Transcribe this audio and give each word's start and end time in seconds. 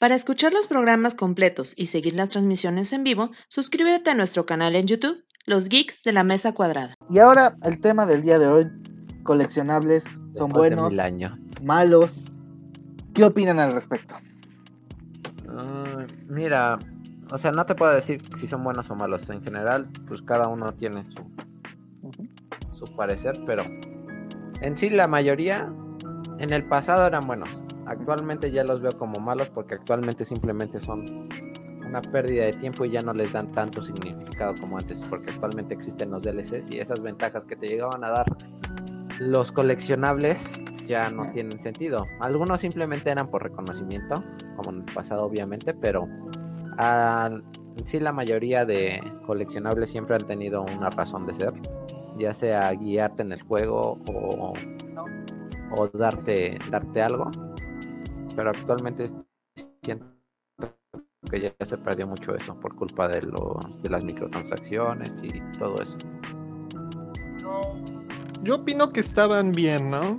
Para 0.00 0.14
escuchar 0.14 0.54
los 0.54 0.66
programas 0.66 1.14
completos 1.14 1.74
y 1.76 1.84
seguir 1.84 2.14
las 2.14 2.30
transmisiones 2.30 2.94
en 2.94 3.04
vivo, 3.04 3.32
suscríbete 3.48 4.08
a 4.08 4.14
nuestro 4.14 4.46
canal 4.46 4.74
en 4.74 4.86
YouTube, 4.86 5.22
Los 5.44 5.68
Geeks 5.68 6.02
de 6.04 6.14
la 6.14 6.24
Mesa 6.24 6.54
Cuadrada. 6.54 6.94
Y 7.10 7.18
ahora 7.18 7.54
el 7.64 7.78
tema 7.82 8.06
del 8.06 8.22
día 8.22 8.38
de 8.38 8.46
hoy, 8.46 8.66
coleccionables, 9.24 10.04
son 10.04 10.22
Después 10.30 10.52
buenos, 10.54 10.90
mil 10.90 11.00
años. 11.00 11.32
malos. 11.62 12.32
¿Qué 13.12 13.24
opinan 13.24 13.58
al 13.58 13.74
respecto? 13.74 14.14
Ah, 15.50 16.06
mira, 16.30 16.78
o 17.30 17.36
sea, 17.36 17.52
no 17.52 17.66
te 17.66 17.74
puedo 17.74 17.92
decir 17.92 18.22
si 18.38 18.46
son 18.46 18.64
buenos 18.64 18.88
o 18.90 18.94
malos. 18.94 19.28
En 19.28 19.44
general, 19.44 19.86
pues 20.08 20.22
cada 20.22 20.48
uno 20.48 20.72
tiene 20.72 21.04
su, 21.10 21.26
su 22.72 22.96
parecer, 22.96 23.34
pero 23.44 23.64
en 24.62 24.78
sí 24.78 24.88
la 24.88 25.06
mayoría 25.08 25.70
en 26.38 26.54
el 26.54 26.64
pasado 26.64 27.06
eran 27.06 27.26
buenos. 27.26 27.50
Actualmente 27.90 28.52
ya 28.52 28.62
los 28.62 28.80
veo 28.80 28.96
como 28.96 29.18
malos 29.18 29.48
porque 29.48 29.74
actualmente 29.74 30.24
simplemente 30.24 30.78
son 30.78 31.04
una 31.84 32.00
pérdida 32.00 32.44
de 32.44 32.52
tiempo 32.52 32.84
y 32.84 32.92
ya 32.92 33.02
no 33.02 33.12
les 33.12 33.32
dan 33.32 33.50
tanto 33.50 33.82
significado 33.82 34.54
como 34.60 34.78
antes, 34.78 35.04
porque 35.10 35.32
actualmente 35.32 35.74
existen 35.74 36.12
los 36.12 36.22
DLCs 36.22 36.70
y 36.70 36.78
esas 36.78 37.02
ventajas 37.02 37.44
que 37.44 37.56
te 37.56 37.66
llegaban 37.66 38.04
a 38.04 38.10
dar 38.10 38.26
los 39.18 39.50
coleccionables 39.50 40.62
ya 40.86 41.10
no 41.10 41.24
tienen 41.32 41.60
sentido. 41.60 42.06
Algunos 42.20 42.60
simplemente 42.60 43.10
eran 43.10 43.28
por 43.28 43.42
reconocimiento, 43.42 44.22
como 44.54 44.70
en 44.70 44.88
el 44.88 44.94
pasado 44.94 45.24
obviamente, 45.24 45.74
pero 45.74 46.06
en 46.78 47.42
sí 47.86 47.98
la 47.98 48.12
mayoría 48.12 48.64
de 48.64 49.00
coleccionables 49.26 49.90
siempre 49.90 50.14
han 50.14 50.28
tenido 50.28 50.64
una 50.76 50.90
razón 50.90 51.26
de 51.26 51.34
ser, 51.34 51.54
ya 52.20 52.32
sea 52.34 52.70
guiarte 52.72 53.22
en 53.22 53.32
el 53.32 53.42
juego 53.42 53.98
o, 54.06 54.52
o 55.76 55.88
darte, 55.88 56.56
darte 56.70 57.02
algo, 57.02 57.32
pero 58.34 58.50
actualmente 58.50 59.10
siento 59.82 60.06
que 61.30 61.40
ya 61.40 61.66
se 61.66 61.78
perdió 61.78 62.06
mucho 62.06 62.34
eso 62.34 62.58
por 62.58 62.74
culpa 62.74 63.08
de, 63.08 63.22
los, 63.22 63.82
de 63.82 63.90
las 63.90 64.02
microtransacciones 64.02 65.12
y 65.22 65.40
todo 65.58 65.80
eso. 65.80 65.96
Yo 68.42 68.56
opino 68.56 68.92
que 68.92 69.00
estaban 69.00 69.52
bien, 69.52 69.90
¿no? 69.90 70.16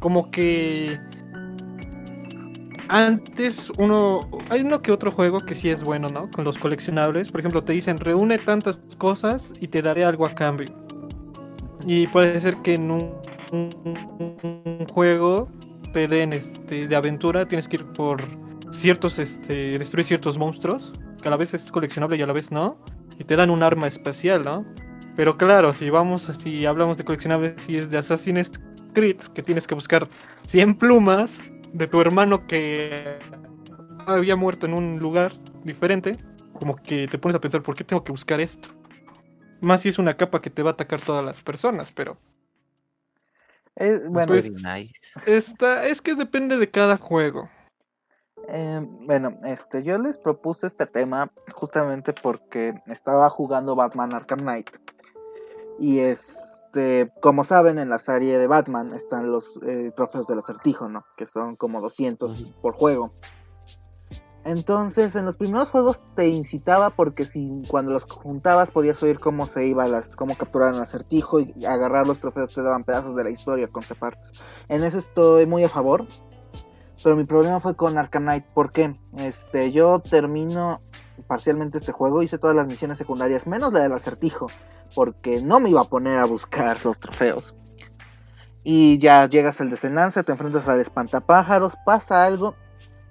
Como 0.00 0.30
que 0.30 0.98
antes 2.88 3.70
uno 3.78 4.28
hay 4.50 4.60
uno 4.60 4.80
que 4.80 4.92
otro 4.92 5.10
juego 5.10 5.40
que 5.40 5.54
sí 5.54 5.70
es 5.70 5.82
bueno, 5.82 6.08
¿no? 6.08 6.30
Con 6.30 6.44
los 6.44 6.58
coleccionables, 6.58 7.30
por 7.30 7.40
ejemplo, 7.40 7.62
te 7.62 7.72
dicen 7.72 7.98
reúne 7.98 8.38
tantas 8.38 8.78
cosas 8.98 9.52
y 9.60 9.68
te 9.68 9.82
daré 9.82 10.04
algo 10.04 10.26
a 10.26 10.34
cambio. 10.34 10.68
Y 11.84 12.06
puede 12.08 12.40
ser 12.40 12.56
que 12.56 12.74
en 12.74 12.90
un 12.90 13.12
juego 14.92 15.48
te 15.96 16.06
den 16.06 16.34
este 16.34 16.88
de 16.88 16.94
aventura 16.94 17.48
tienes 17.48 17.68
que 17.68 17.76
ir 17.76 17.86
por 17.86 18.20
ciertos 18.70 19.18
este 19.18 19.78
destruir 19.78 20.04
ciertos 20.04 20.36
monstruos, 20.36 20.92
que 21.22 21.28
a 21.28 21.30
la 21.30 21.38
vez 21.38 21.54
es 21.54 21.72
coleccionable 21.72 22.18
y 22.18 22.20
a 22.20 22.26
la 22.26 22.34
vez 22.34 22.52
no, 22.52 22.76
y 23.18 23.24
te 23.24 23.34
dan 23.34 23.48
un 23.48 23.62
arma 23.62 23.86
especial, 23.86 24.44
¿no? 24.44 24.66
Pero 25.16 25.38
claro, 25.38 25.72
si 25.72 25.88
vamos, 25.88 26.24
si 26.24 26.66
hablamos 26.66 26.98
de 26.98 27.04
coleccionables 27.04 27.66
y 27.66 27.78
es 27.78 27.88
de 27.88 27.96
Assassin's 27.96 28.52
Creed, 28.92 29.16
que 29.32 29.42
tienes 29.42 29.66
que 29.66 29.74
buscar 29.74 30.06
100 30.44 30.74
plumas 30.74 31.40
de 31.72 31.86
tu 31.86 31.98
hermano 32.02 32.46
que 32.46 33.18
había 34.06 34.36
muerto 34.36 34.66
en 34.66 34.74
un 34.74 34.98
lugar 34.98 35.32
diferente, 35.64 36.18
como 36.52 36.76
que 36.76 37.08
te 37.08 37.16
pones 37.16 37.36
a 37.36 37.40
pensar, 37.40 37.62
¿por 37.62 37.74
qué 37.74 37.84
tengo 37.84 38.04
que 38.04 38.12
buscar 38.12 38.38
esto? 38.38 38.68
Más 39.62 39.80
si 39.80 39.88
es 39.88 39.98
una 39.98 40.12
capa 40.12 40.42
que 40.42 40.50
te 40.50 40.62
va 40.62 40.72
a 40.72 40.74
atacar 40.74 41.00
todas 41.00 41.24
las 41.24 41.40
personas, 41.40 41.90
pero 41.90 42.18
Eh, 43.76 44.00
bueno, 44.08 44.28
Pues- 44.28 44.50
nice. 44.64 44.92
esta, 45.26 45.86
es 45.86 46.00
que 46.02 46.14
depende 46.14 46.56
de 46.56 46.70
cada 46.70 46.96
juego. 46.96 47.48
eh, 48.48 48.80
bueno, 49.00 49.38
este, 49.44 49.82
yo 49.82 49.98
les 49.98 50.18
propuse 50.18 50.68
este 50.68 50.86
tema 50.86 51.32
justamente 51.52 52.12
porque 52.12 52.80
estaba 52.86 53.28
jugando 53.28 53.74
Batman 53.74 54.14
Arkham 54.14 54.38
Knight. 54.40 54.70
Y 55.80 55.98
este, 55.98 57.10
como 57.20 57.42
saben, 57.44 57.78
en 57.78 57.88
la 57.90 57.98
serie 57.98 58.38
de 58.38 58.46
Batman 58.46 58.94
están 58.94 59.32
los 59.32 59.58
eh, 59.66 59.90
trofeos 59.96 60.26
del 60.28 60.38
acertijo, 60.38 60.88
¿no? 60.88 61.04
Que 61.16 61.26
son 61.26 61.56
como 61.56 61.80
200 61.80 62.52
por 62.62 62.74
juego. 62.74 63.12
Entonces, 64.46 65.16
en 65.16 65.24
los 65.24 65.34
primeros 65.34 65.70
juegos 65.70 66.00
te 66.14 66.28
incitaba 66.28 66.90
porque 66.90 67.24
si 67.24 67.62
cuando 67.66 67.90
los 67.90 68.04
juntabas 68.04 68.70
podías 68.70 69.02
oír 69.02 69.18
cómo 69.18 69.46
se 69.46 69.66
iba 69.66 69.88
las, 69.88 70.14
cómo 70.14 70.36
capturaban 70.36 70.76
el 70.76 70.82
acertijo 70.82 71.40
y 71.40 71.64
agarrar 71.64 72.06
los 72.06 72.20
trofeos 72.20 72.54
te 72.54 72.62
daban 72.62 72.84
pedazos 72.84 73.16
de 73.16 73.24
la 73.24 73.30
historia 73.30 73.66
con 73.66 73.82
partes. 73.98 74.30
En 74.68 74.84
eso 74.84 74.98
estoy 74.98 75.46
muy 75.46 75.64
a 75.64 75.68
favor. 75.68 76.06
Pero 77.02 77.16
mi 77.16 77.24
problema 77.24 77.58
fue 77.58 77.74
con 77.74 77.98
Arkham 77.98 78.22
Knight. 78.22 78.44
¿Por 78.54 78.70
qué? 78.70 78.94
Este, 79.18 79.72
yo 79.72 79.98
termino 79.98 80.78
parcialmente 81.26 81.78
este 81.78 81.90
juego, 81.90 82.22
hice 82.22 82.38
todas 82.38 82.54
las 82.54 82.68
misiones 82.68 82.98
secundarias, 82.98 83.48
menos 83.48 83.72
la 83.72 83.80
del 83.80 83.94
acertijo, 83.94 84.46
porque 84.94 85.42
no 85.42 85.58
me 85.58 85.70
iba 85.70 85.80
a 85.80 85.84
poner 85.84 86.18
a 86.18 86.24
buscar 86.24 86.78
los 86.84 87.00
trofeos. 87.00 87.56
Y 88.62 88.98
ya 88.98 89.28
llegas 89.28 89.60
al 89.60 89.70
desenlace, 89.70 90.22
te 90.22 90.30
enfrentas 90.30 90.68
al 90.68 90.80
espantapájaros, 90.80 91.74
pasa 91.84 92.24
algo 92.24 92.54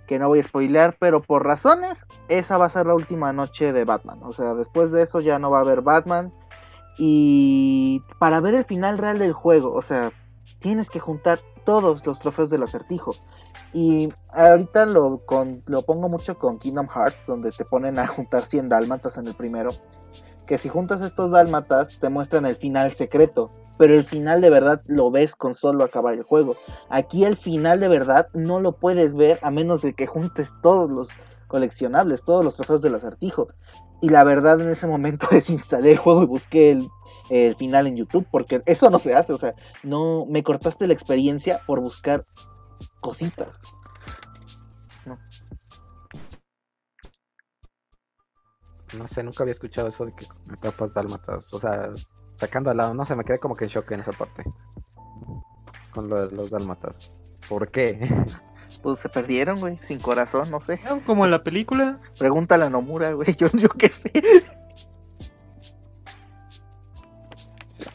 que 0.05 0.19
no 0.19 0.27
voy 0.27 0.39
a 0.39 0.43
spoilear, 0.43 0.97
pero 0.99 1.21
por 1.21 1.45
razones, 1.45 2.05
esa 2.29 2.57
va 2.57 2.65
a 2.65 2.69
ser 2.69 2.85
la 2.85 2.95
última 2.95 3.33
noche 3.33 3.73
de 3.73 3.85
Batman. 3.85 4.19
O 4.23 4.33
sea, 4.33 4.53
después 4.53 4.91
de 4.91 5.03
eso 5.03 5.19
ya 5.19 5.39
no 5.39 5.49
va 5.49 5.59
a 5.59 5.61
haber 5.61 5.81
Batman. 5.81 6.33
Y 6.97 8.01
para 8.19 8.39
ver 8.39 8.55
el 8.55 8.65
final 8.65 8.97
real 8.97 9.19
del 9.19 9.33
juego, 9.33 9.73
o 9.73 9.81
sea, 9.81 10.11
tienes 10.59 10.89
que 10.89 10.99
juntar 10.99 11.41
todos 11.65 12.05
los 12.05 12.19
trofeos 12.19 12.49
del 12.49 12.63
acertijo. 12.63 13.13
Y 13.73 14.13
ahorita 14.29 14.85
lo, 14.85 15.25
con, 15.25 15.63
lo 15.65 15.81
pongo 15.81 16.07
mucho 16.07 16.37
con 16.37 16.59
Kingdom 16.59 16.87
Hearts, 16.87 17.25
donde 17.27 17.51
te 17.51 17.65
ponen 17.65 17.99
a 17.99 18.07
juntar 18.07 18.43
100 18.43 18.69
dálmatas 18.69 19.17
en 19.17 19.27
el 19.27 19.33
primero. 19.33 19.71
Que 20.45 20.57
si 20.57 20.69
juntas 20.69 21.01
estos 21.01 21.31
dálmatas, 21.31 21.99
te 21.99 22.09
muestran 22.09 22.45
el 22.45 22.55
final 22.55 22.93
secreto. 22.93 23.51
Pero 23.77 23.93
el 23.93 24.03
final 24.03 24.41
de 24.41 24.49
verdad 24.49 24.81
lo 24.85 25.11
ves 25.11 25.35
con 25.35 25.55
solo 25.55 25.83
acabar 25.83 26.13
el 26.13 26.23
juego. 26.23 26.55
Aquí 26.89 27.25
el 27.25 27.35
final 27.35 27.79
de 27.79 27.89
verdad 27.89 28.29
no 28.33 28.59
lo 28.59 28.73
puedes 28.73 29.15
ver 29.15 29.39
a 29.41 29.51
menos 29.51 29.81
de 29.81 29.93
que 29.93 30.07
juntes 30.07 30.51
todos 30.61 30.89
los 30.89 31.09
coleccionables, 31.47 32.23
todos 32.23 32.43
los 32.43 32.55
trofeos 32.55 32.81
del 32.81 32.95
acertijo. 32.95 33.47
Y 34.01 34.09
la 34.09 34.23
verdad 34.23 34.59
en 34.61 34.69
ese 34.69 34.87
momento 34.87 35.27
desinstalé 35.31 35.93
el 35.93 35.97
juego 35.97 36.23
y 36.23 36.27
busqué 36.27 36.71
el, 36.71 37.55
final 37.57 37.87
en 37.87 37.95
YouTube, 37.95 38.27
porque 38.29 38.61
eso 38.67 38.91
no 38.91 38.99
se 38.99 39.15
hace, 39.15 39.33
o 39.33 39.37
sea, 39.39 39.55
no 39.81 40.27
me 40.29 40.43
cortaste 40.43 40.85
la 40.85 40.93
experiencia 40.93 41.59
por 41.65 41.79
buscar 41.79 42.23
cositas. 43.01 43.63
No 48.97 49.07
sé, 49.07 49.23
nunca 49.23 49.43
había 49.43 49.51
escuchado 49.51 49.87
eso 49.87 50.05
de 50.05 50.13
que 50.13 50.25
me 50.45 50.57
tapas 50.57 50.93
dálmatas. 50.93 51.53
O 51.53 51.59
sea, 51.59 51.91
sacando 52.37 52.69
al 52.69 52.77
lado, 52.77 52.93
no 52.93 53.05
sé, 53.05 53.15
me 53.15 53.23
quedé 53.23 53.39
como 53.39 53.55
que 53.55 53.65
en 53.65 53.69
shock 53.69 53.91
en 53.91 54.01
esa 54.01 54.11
parte. 54.11 54.43
Con 55.91 56.09
lo 56.09 56.27
de 56.27 56.35
los 56.35 56.49
dálmatas. 56.49 57.13
¿Por 57.47 57.69
qué? 57.69 58.09
Pues 58.81 58.99
se 58.99 59.09
perdieron, 59.09 59.59
güey, 59.59 59.77
sin 59.77 59.99
corazón, 59.99 60.51
no 60.51 60.59
sé. 60.59 60.79
Como 61.05 61.25
en 61.25 61.31
la 61.31 61.43
película, 61.43 61.97
Pregúntale 62.19 62.65
a 62.65 62.69
Nomura, 62.69 63.13
güey, 63.13 63.35
yo, 63.37 63.47
yo 63.53 63.69
qué 63.69 63.89
sé. 63.89 64.11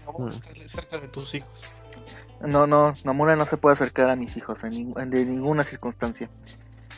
vamos 0.06 0.34
a 0.34 0.36
estar 0.36 0.68
cerca 0.68 0.98
de 0.98 1.08
tus 1.08 1.34
hijos. 1.34 1.74
No, 2.40 2.66
no, 2.66 2.92
Nomura 3.04 3.36
no 3.36 3.44
se 3.44 3.56
puede 3.56 3.74
acercar 3.74 4.10
a 4.10 4.16
mis 4.16 4.36
hijos 4.36 4.64
en, 4.64 4.94
en 4.98 5.10
de 5.10 5.24
ninguna 5.24 5.62
circunstancia. 5.62 6.30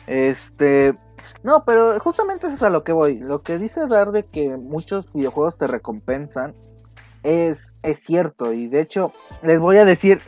Este, 0.07 0.97
no, 1.43 1.63
pero 1.65 1.99
justamente 1.99 2.47
eso 2.47 2.55
es 2.55 2.63
a 2.63 2.69
lo 2.69 2.83
que 2.83 2.93
voy. 2.93 3.19
Lo 3.19 3.41
que 3.41 3.57
dice 3.57 3.87
Dar 3.87 4.11
de 4.11 4.25
que 4.25 4.57
muchos 4.57 5.11
videojuegos 5.13 5.57
te 5.57 5.67
recompensan 5.67 6.55
es, 7.23 7.73
es 7.83 7.99
cierto. 7.99 8.53
Y 8.53 8.67
de 8.67 8.81
hecho, 8.81 9.11
les 9.41 9.59
voy 9.59 9.77
a 9.77 9.85
decir 9.85 10.21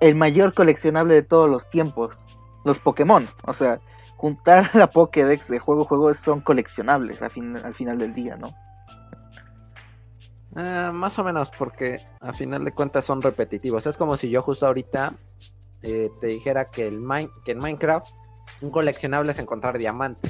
el 0.00 0.14
mayor 0.16 0.54
coleccionable 0.54 1.14
de 1.14 1.22
todos 1.22 1.48
los 1.48 1.68
tiempos. 1.70 2.26
Los 2.64 2.78
Pokémon. 2.78 3.26
O 3.46 3.52
sea, 3.52 3.80
juntar 4.16 4.70
la 4.74 4.90
Pokédex 4.90 5.48
de 5.48 5.58
juego 5.58 5.82
a 5.82 5.86
juego 5.86 6.14
son 6.14 6.40
coleccionables 6.40 7.22
al, 7.22 7.30
fin- 7.30 7.56
al 7.56 7.74
final 7.74 7.98
del 7.98 8.12
día, 8.14 8.36
¿no? 8.36 8.54
Ah, 10.56 10.92
más 10.94 11.18
o 11.18 11.24
menos, 11.24 11.50
porque 11.58 12.00
a 12.20 12.32
final 12.32 12.64
de 12.64 12.72
cuentas 12.72 13.04
son 13.04 13.20
repetitivos. 13.20 13.86
Es 13.86 13.96
como 13.96 14.16
si 14.16 14.30
yo 14.30 14.40
justo 14.40 14.66
ahorita 14.66 15.14
eh, 15.82 16.10
te 16.20 16.28
dijera 16.28 16.66
que, 16.70 16.86
el 16.86 17.02
que 17.44 17.52
en 17.52 17.58
Minecraft 17.58 18.06
un 18.60 18.70
coleccionable 18.70 19.32
es 19.32 19.38
encontrar 19.38 19.78
diamante. 19.78 20.28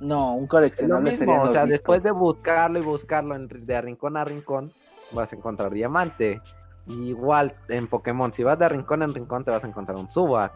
No, 0.00 0.32
un 0.32 0.44
Es 0.44 0.48
lo 0.48 0.48
coleccionable 0.48 1.10
mismo, 1.10 1.42
o 1.42 1.52
sea, 1.52 1.66
discos. 1.66 1.68
después 1.68 2.02
de 2.02 2.10
buscarlo 2.12 2.78
y 2.78 2.82
buscarlo 2.82 3.36
en- 3.36 3.48
de 3.48 3.80
rincón 3.82 4.16
a 4.16 4.24
rincón, 4.24 4.72
vas 5.12 5.32
a 5.32 5.36
encontrar 5.36 5.72
diamante. 5.72 6.40
Igual 6.86 7.54
en 7.68 7.88
Pokémon, 7.88 8.32
si 8.32 8.42
vas 8.42 8.58
de 8.58 8.68
rincón 8.68 9.02
en 9.02 9.14
rincón, 9.14 9.44
te 9.44 9.50
vas 9.50 9.64
a 9.64 9.66
encontrar 9.66 9.96
un 9.96 10.10
Subat. 10.10 10.52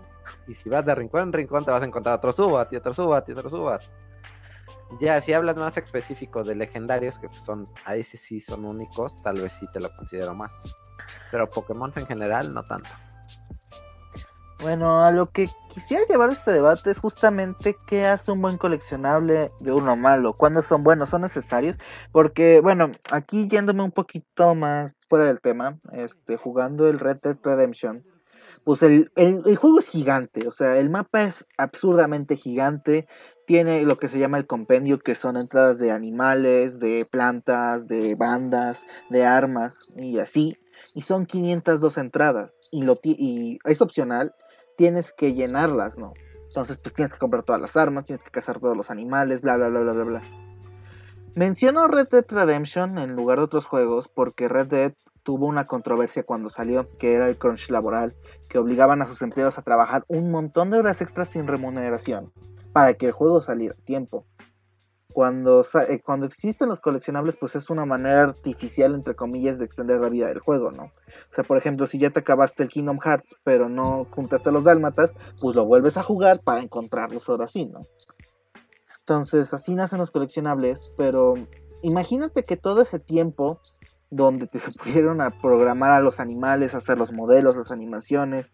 Y 0.49 0.55
si 0.55 0.69
vas 0.69 0.85
de 0.85 0.95
rincón 0.95 1.23
en 1.23 1.33
rincón, 1.33 1.65
te 1.65 1.71
vas 1.71 1.83
a 1.83 1.87
encontrar 1.87 2.17
otro 2.17 2.33
Subat 2.33 2.73
y 2.73 2.77
otro 2.77 2.95
Subat 2.95 3.29
y 3.29 3.33
otro 3.33 3.51
Subat. 3.51 3.83
Ya, 5.01 5.21
si 5.21 5.33
hablas 5.33 5.57
más 5.57 5.77
específico 5.77 6.45
de 6.45 6.55
legendarios, 6.55 7.19
que 7.19 7.29
son, 7.39 7.69
a 7.85 7.97
ese 7.97 8.17
sí 8.17 8.41
son 8.41 8.65
únicos, 8.65 9.21
tal 9.23 9.35
vez 9.41 9.53
sí 9.53 9.67
te 9.73 9.81
lo 9.81 9.95
considero 9.97 10.35
más. 10.35 10.77
Pero 11.31 11.51
Pokémon 11.51 11.93
en 11.97 12.07
general, 12.07 12.53
no 12.53 12.63
tanto. 12.63 12.91
Bueno, 14.61 15.05
a 15.05 15.11
lo 15.11 15.31
que 15.31 15.49
quisiera 15.75 16.05
llevar 16.09 16.31
este 16.31 16.53
debate 16.53 16.93
es 16.93 16.99
justamente 16.99 17.77
qué 17.89 18.07
hace 18.07 18.31
un 18.31 18.41
buen 18.41 18.59
coleccionable 18.59 19.51
de 19.59 19.73
uno 19.73 19.97
malo, 19.97 20.35
cuándo 20.35 20.63
son 20.63 20.85
buenos, 20.85 21.11
son 21.11 21.23
necesarios, 21.23 21.77
porque 22.13 22.61
bueno, 22.61 22.93
aquí 23.11 23.49
yéndome 23.49 23.83
un 23.83 23.91
poquito 23.91 24.55
más 24.55 24.97
fuera 25.09 25.25
del 25.25 25.41
tema, 25.41 25.81
este, 25.93 26.37
jugando 26.37 26.89
el 26.89 27.01
Red 27.01 27.19
Dead 27.23 27.37
Redemption, 27.43 28.05
pues 28.63 28.83
el, 28.85 29.11
el, 29.17 29.57
juego 29.57 29.81
es 29.81 29.89
gigante, 29.89 30.47
o 30.47 30.53
sea, 30.53 30.79
el 30.79 30.91
mapa 30.91 31.25
es 31.25 31.45
absurdamente 31.59 32.37
gigante, 32.37 33.09
tiene 33.45 33.83
lo 33.83 33.99
que 33.99 34.09
se 34.09 34.21
llama 34.21 34.39
el 34.39 34.47
compendio, 34.47 35.01
que 35.01 35.17
son 35.17 35.37
entradas 35.37 35.81
de 35.81 35.91
animales, 35.91 36.79
de 36.79 37.05
plantas, 37.05 37.89
de 37.89 38.15
bandas, 38.15 38.87
de 39.11 39.27
armas 39.27 39.89
y 39.97 40.21
así, 40.21 40.57
y 40.95 41.03
son 41.03 41.27
502 41.27 41.99
entradas, 41.99 42.61
y, 42.71 42.83
lo 42.83 43.01
y 43.03 43.59
es 43.65 43.83
opcional, 43.83 44.35
tienes 44.77 45.13
que 45.13 45.35
llenarlas, 45.35 45.99
¿no? 45.99 46.15
Entonces, 46.49 46.77
pues 46.77 46.95
tienes 46.95 47.13
que 47.13 47.19
comprar 47.19 47.43
todas 47.43 47.61
las 47.61 47.77
armas, 47.77 48.05
tienes 48.05 48.23
que 48.23 48.31
cazar 48.31 48.61
todos 48.61 48.77
los 48.77 48.91
animales, 48.91 49.41
bla, 49.41 49.57
bla, 49.57 49.69
bla, 49.69 49.81
bla, 49.81 49.93
bla, 49.93 50.05
bla. 50.05 50.23
Menciono 51.35 51.89
Red 51.89 52.09
Dead 52.11 52.25
Redemption 52.29 52.97
en 52.99 53.17
lugar 53.17 53.39
de 53.39 53.45
otros 53.45 53.67
juegos 53.67 54.07
porque 54.07 54.47
Red 54.47 54.69
Dead 54.69 54.93
tuvo 55.25 55.47
una 55.47 55.67
controversia 55.67 56.23
cuando 56.23 56.51
salió, 56.51 56.89
que 56.99 57.15
era 57.15 57.29
el 57.29 57.39
crunch 57.39 57.71
laboral, 57.71 58.15
que 58.49 58.59
obligaban 58.59 59.03
a 59.03 59.07
sus 59.07 59.21
empleados 59.23 59.59
a 59.59 59.63
trabajar 59.63 60.05
un 60.07 60.31
montón 60.31 60.71
de 60.71 60.79
horas 60.79 61.01
extras 61.01 61.31
sin 61.31 61.49
remuneración 61.49 62.33
para 62.73 62.95
que 62.95 63.07
el 63.07 63.13
juego 63.13 63.43
saliera 63.43 63.75
a 63.77 63.85
tiempo. 63.85 64.27
Cuando, 65.15 65.65
eh, 65.89 66.01
cuando 66.05 66.27
existen 66.27 66.69
los 66.69 66.81
coleccionables, 66.81 67.37
pues 67.37 67.55
es 67.55 67.71
una 67.71 67.87
manera 67.87 68.25
artificial, 68.25 68.95
entre 68.95 69.15
comillas, 69.15 69.59
de 69.59 69.65
extender 69.65 70.01
la 70.01 70.09
vida 70.09 70.27
del 70.27 70.41
juego, 70.41 70.73
¿no? 70.73 70.87
O 70.87 71.35
sea, 71.35 71.45
por 71.45 71.57
ejemplo, 71.57 71.87
si 71.87 72.01
ya 72.01 72.11
te 72.11 72.19
acabaste 72.19 72.65
el 72.65 72.69
Kingdom 72.69 72.99
Hearts, 72.99 73.37
pero 73.45 73.69
no 73.69 74.07
juntaste 74.11 74.51
los 74.51 74.65
dálmatas, 74.65 75.13
pues 75.41 75.55
lo 75.55 75.65
vuelves 75.65 75.97
a 75.97 76.03
jugar 76.03 76.41
para 76.43 76.61
encontrarlos 76.61 77.29
ahora 77.29 77.47
sí, 77.47 77.67
¿no? 77.67 77.87
Entonces, 78.99 79.55
así 79.55 79.77
nacen 79.77 80.01
los 80.01 80.11
coleccionables, 80.11 80.93
pero 80.97 81.35
imagínate 81.83 82.45
que 82.45 82.57
todo 82.57 82.83
ese 82.83 82.99
tiempo 82.99 83.61
donde 84.11 84.49
te 84.49 84.59
se 84.59 84.73
pudieron 84.73 85.21
a 85.21 85.31
programar 85.41 85.93
a 85.93 86.01
los 86.01 86.19
animales, 86.19 86.75
hacer 86.75 86.99
los 86.99 87.13
modelos, 87.13 87.57
las 87.57 87.71
animaciones, 87.71 88.53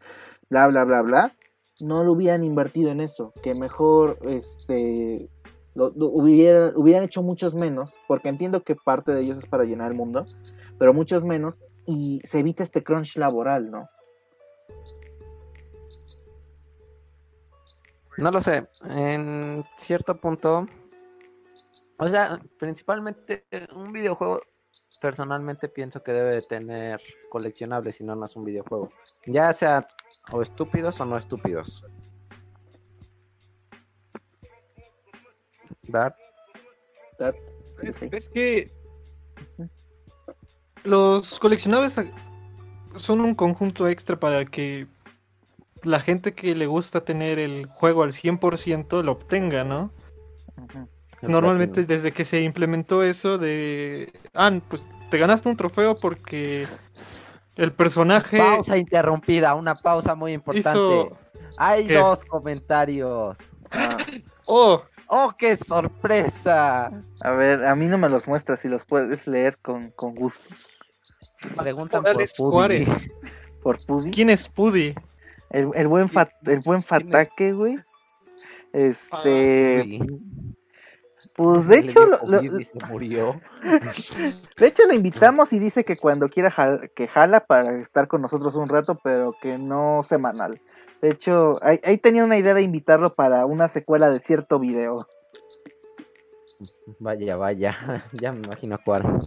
bla, 0.50 0.66
bla, 0.68 0.84
bla, 0.84 1.00
bla, 1.00 1.36
no 1.80 2.04
lo 2.04 2.12
hubieran 2.12 2.44
invertido 2.44 2.90
en 2.90 3.00
eso, 3.00 3.32
que 3.42 3.54
mejor 3.54 4.18
este 4.28 5.30
lo, 5.74 5.92
hubieran, 5.96 7.02
hecho 7.02 7.22
muchos 7.22 7.54
menos, 7.54 7.92
porque 8.08 8.28
entiendo 8.28 8.62
que 8.62 8.76
parte 8.76 9.12
de 9.12 9.22
ellos 9.22 9.38
es 9.38 9.46
para 9.46 9.64
llenar 9.64 9.90
el 9.90 9.96
mundo, 9.96 10.26
pero 10.78 10.94
muchos 10.94 11.24
menos, 11.24 11.62
y 11.86 12.20
se 12.24 12.40
evita 12.40 12.62
este 12.62 12.82
crunch 12.82 13.16
laboral, 13.16 13.70
¿no? 13.70 13.88
No 18.16 18.30
lo 18.30 18.40
sé, 18.40 18.68
en 18.84 19.64
cierto 19.76 20.20
punto, 20.20 20.66
o 21.98 22.08
sea, 22.08 22.40
principalmente 22.58 23.44
un 23.74 23.92
videojuego 23.92 24.40
personalmente 25.00 25.68
pienso 25.68 26.02
que 26.02 26.12
debe 26.12 26.32
de 26.32 26.42
tener 26.42 27.00
coleccionables, 27.30 27.96
si 27.96 28.04
no, 28.04 28.14
no 28.14 28.26
es 28.26 28.36
un 28.36 28.44
videojuego. 28.44 28.90
Ya 29.26 29.52
sea 29.52 29.86
o 30.32 30.42
estúpidos 30.42 31.00
o 31.00 31.04
no 31.06 31.16
estúpidos. 31.16 31.84
Es, 38.12 38.28
que 38.28 38.70
los 40.84 41.38
coleccionables 41.38 42.00
son 42.96 43.20
un 43.20 43.34
conjunto 43.34 43.88
extra 43.88 44.18
para 44.18 44.44
que 44.44 44.86
la 45.82 46.00
gente 46.00 46.34
que 46.34 46.54
le 46.54 46.66
gusta 46.66 47.04
tener 47.04 47.38
el 47.38 47.66
juego 47.66 48.02
al 48.02 48.12
100% 48.12 49.02
lo 49.02 49.12
obtenga, 49.12 49.64
¿no? 49.64 49.92
Normalmente 51.22 51.84
desde 51.84 52.12
que 52.12 52.24
se 52.24 52.42
implementó 52.42 53.02
eso 53.02 53.38
de... 53.38 54.12
Ah, 54.34 54.58
pues 54.68 54.84
te 55.10 55.18
ganaste 55.18 55.48
un 55.48 55.56
trofeo 55.56 55.96
porque 55.96 56.66
el 57.56 57.72
personaje... 57.72 58.38
Pausa 58.38 58.76
interrumpida, 58.76 59.54
una 59.54 59.74
pausa 59.74 60.14
muy 60.14 60.32
importante. 60.32 61.14
Hay 61.58 61.88
dos 61.88 62.24
comentarios. 62.24 63.36
oh, 64.46 64.82
¡Oh, 65.12 65.34
qué 65.36 65.56
sorpresa! 65.56 66.86
A 67.20 67.30
ver, 67.32 67.66
a 67.66 67.74
mí 67.74 67.86
no 67.86 67.98
me 67.98 68.08
los 68.08 68.28
muestras 68.28 68.60
si 68.60 68.68
los 68.68 68.84
puedes 68.84 69.26
leer 69.26 69.58
con, 69.58 69.90
con 69.90 70.14
gusto. 70.14 70.54
Preguntan 71.56 72.04
por 72.04 72.14
Pudi. 72.36 72.86
¿Por 73.60 73.84
Pudi? 73.86 74.12
¿Quién 74.12 74.30
es 74.30 74.48
Pudi? 74.48 74.94
El, 75.50 75.70
el 75.74 75.88
buen, 75.88 76.08
el 76.46 76.60
buen 76.60 76.84
Fatake, 76.84 77.52
güey. 77.52 77.78
Este... 78.72 79.98
Ah, 80.00 80.54
pues 81.34 81.66
de 81.68 81.78
hecho, 81.78 82.06
lo, 82.06 82.20
murió. 82.88 83.40
de 84.58 84.66
hecho 84.66 84.86
lo 84.86 84.94
invitamos 84.94 85.52
y 85.52 85.58
dice 85.58 85.84
que 85.84 85.96
cuando 85.96 86.28
quiera 86.28 86.52
que 86.94 87.08
jala 87.08 87.46
para 87.46 87.78
estar 87.78 88.08
con 88.08 88.22
nosotros 88.22 88.54
un 88.56 88.68
rato, 88.68 88.98
pero 89.02 89.34
que 89.40 89.58
no 89.58 90.02
semanal. 90.02 90.60
De 91.00 91.10
hecho, 91.10 91.58
ahí, 91.62 91.96
tenía 91.98 92.24
una 92.24 92.36
idea 92.36 92.52
de 92.52 92.62
invitarlo 92.62 93.14
para 93.14 93.46
una 93.46 93.68
secuela 93.68 94.10
de 94.10 94.20
cierto 94.20 94.58
video. 94.58 95.06
Vaya, 96.98 97.36
vaya, 97.36 98.04
ya 98.12 98.32
me 98.32 98.40
imagino 98.40 98.78
cuál. 98.84 99.26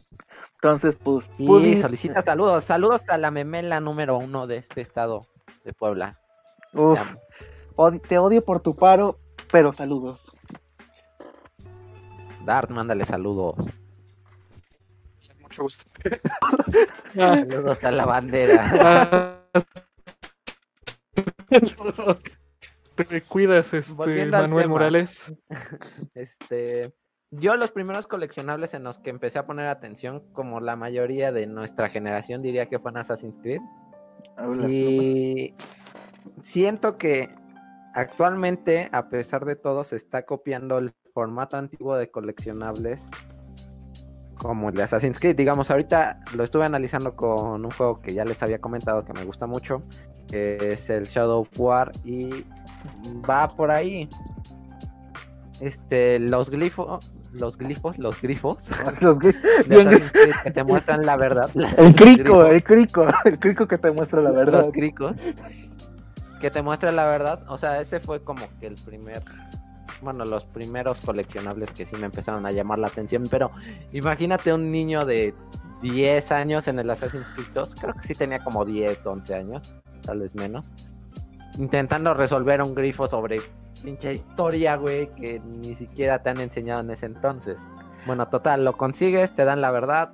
Entonces, 0.56 0.98
pues. 0.98 1.28
Y 1.40 1.78
solicita 1.78 2.22
saludos, 2.22 2.64
saludos 2.64 3.02
a 3.08 3.18
la 3.18 3.32
memela 3.32 3.80
número 3.80 4.18
uno 4.18 4.46
de 4.46 4.58
este 4.58 4.82
estado 4.82 5.26
de 5.64 5.74
Puebla. 5.74 6.20
Uf, 6.74 7.00
te 8.08 8.20
odio 8.20 8.46
por 8.46 8.60
tu 8.60 8.76
paro, 8.76 9.18
pero 9.52 9.74
saludos. 9.74 10.36
Dart, 12.46 12.70
mándale 12.70 13.06
saludos. 13.06 13.56
Mucho 15.42 15.64
gusto. 15.64 15.86
saludos 17.14 17.84
a 17.84 17.92
la 17.92 18.06
bandera. 18.06 19.40
Te 22.96 23.22
cuidas, 23.22 23.74
este, 23.74 24.26
Manuel 24.26 24.70
Morales. 24.70 25.34
Este, 26.16 26.94
yo 27.32 27.56
los 27.58 27.72
primeros 27.72 28.08
coleccionables 28.08 28.74
en 28.74 28.84
los 28.84 29.00
que 29.00 29.10
empecé 29.10 29.40
a 29.40 29.46
poner 29.46 29.68
atención, 29.68 30.24
como 30.34 30.60
la 30.60 30.76
mayoría 30.76 31.32
de 31.32 31.48
nuestra 31.48 31.90
generación, 31.90 32.42
diría 32.42 32.68
que 32.68 32.80
fue 32.80 32.92
en 32.92 32.98
Assassin's 32.98 33.40
Creed. 33.40 33.62
y 34.70 35.56
siento 36.44 36.98
que 36.98 37.34
actualmente, 37.94 38.90
a 38.92 39.10
pesar 39.10 39.46
de 39.46 39.56
todo, 39.56 39.84
se 39.84 39.96
está 39.96 40.26
copiando 40.26 40.78
el 40.78 40.94
formato 41.14 41.58
antiguo 41.58 41.96
de 41.96 42.10
coleccionables 42.10 43.04
como 44.38 44.70
el 44.70 44.76
de 44.76 44.84
Assassin's 44.84 45.20
Creed. 45.20 45.36
Digamos, 45.36 45.72
ahorita 45.72 46.20
lo 46.36 46.44
estuve 46.44 46.66
analizando 46.66 47.16
con 47.16 47.64
un 47.64 47.72
juego 47.72 48.02
que 48.02 48.14
ya 48.14 48.26
les 48.26 48.42
había 48.44 48.60
comentado 48.60 49.06
que 49.06 49.14
me 49.14 49.24
gusta 49.24 49.48
mucho, 49.48 49.84
que 50.30 50.74
es 50.74 50.90
el 50.90 51.06
Shadow 51.06 51.48
War 51.58 51.92
y 52.04 52.30
va 53.30 53.48
por 53.48 53.72
ahí. 53.72 54.10
Este, 55.62 56.20
los 56.20 56.50
glifos, 56.50 57.12
los 57.32 57.58
glifos, 57.58 57.98
los 57.98 58.22
grifos, 58.22 58.70
los 59.00 59.20
que 59.20 60.52
te 60.54 60.64
muestran 60.64 61.06
la 61.06 61.16
verdad. 61.16 61.50
El 61.78 61.96
crico, 61.96 62.46
el 62.46 62.64
crico, 62.64 63.08
el 63.24 63.40
crico 63.40 63.68
que 63.68 63.78
te 63.78 63.92
muestra 63.92 64.22
la 64.22 64.32
verdad. 64.32 64.64
Los 64.66 64.74
cricos 64.74 65.16
que 66.42 66.52
te 66.52 66.62
muestra 66.62 66.92
la 66.92 67.06
verdad. 67.06 67.42
O 67.48 67.58
sea, 67.58 67.80
ese 67.80 68.02
fue 68.02 68.22
como 68.22 68.46
que 68.60 68.68
el 68.68 68.76
primer 68.76 69.24
bueno, 70.04 70.26
los 70.26 70.46
primeros 70.46 71.02
coleccionables 71.02 71.72
que 71.72 71.86
sí 71.86 71.96
me 71.96 72.06
empezaron 72.06 72.46
a 72.46 72.52
llamar 72.52 72.80
la 72.80 72.88
atención, 72.88 73.24
pero 73.30 73.52
imagínate 73.92 74.54
un 74.54 74.72
niño 74.72 75.06
de 75.06 75.34
10 75.82 76.32
años 76.32 76.68
en 76.68 76.80
el 76.80 76.90
Assassin's 76.90 77.26
Creed 77.36 77.48
2, 77.54 77.76
creo 77.80 77.94
que 77.94 78.08
sí 78.08 78.16
tenía 78.16 78.44
como 78.44 78.66
10, 78.66 79.06
11 79.06 79.36
años, 79.36 79.76
tal 80.02 80.20
vez 80.20 80.36
menos, 80.36 80.72
intentando 81.58 82.14
resolver 82.14 82.62
un 82.62 82.74
grifo 82.74 83.08
sobre 83.08 83.42
pinche 83.84 84.14
historia, 84.14 84.76
güey, 84.76 85.14
que 85.16 85.40
ni 85.40 85.76
siquiera 85.76 86.22
te 86.22 86.30
han 86.30 86.40
enseñado 86.40 86.82
en 86.82 86.92
ese 86.92 87.06
entonces. 87.06 87.58
Bueno, 88.06 88.28
total, 88.28 88.66
lo 88.66 88.78
consigues, 88.78 89.36
te 89.36 89.46
dan 89.46 89.62
la 89.62 89.72
verdad, 89.72 90.14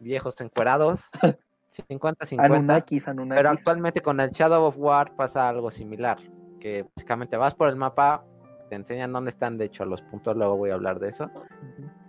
viejos 0.00 0.40
encuerados, 0.40 1.08
50-50. 1.70 3.28
Pero 3.28 3.50
actualmente 3.50 4.00
con 4.00 4.20
el 4.20 4.30
Shadow 4.30 4.64
of 4.64 4.76
War 4.78 5.14
pasa 5.14 5.48
algo 5.48 5.70
similar, 5.70 6.18
que 6.60 6.86
básicamente 6.96 7.36
vas 7.36 7.54
por 7.54 7.68
el 7.68 7.76
mapa, 7.76 8.24
te 8.70 8.76
enseñan 8.76 9.12
dónde 9.12 9.30
están, 9.30 9.58
de 9.58 9.64
hecho, 9.64 9.84
los 9.84 10.00
puntos, 10.00 10.36
luego 10.36 10.56
voy 10.56 10.70
a 10.70 10.74
hablar 10.74 11.00
de 11.00 11.08
eso. 11.08 11.28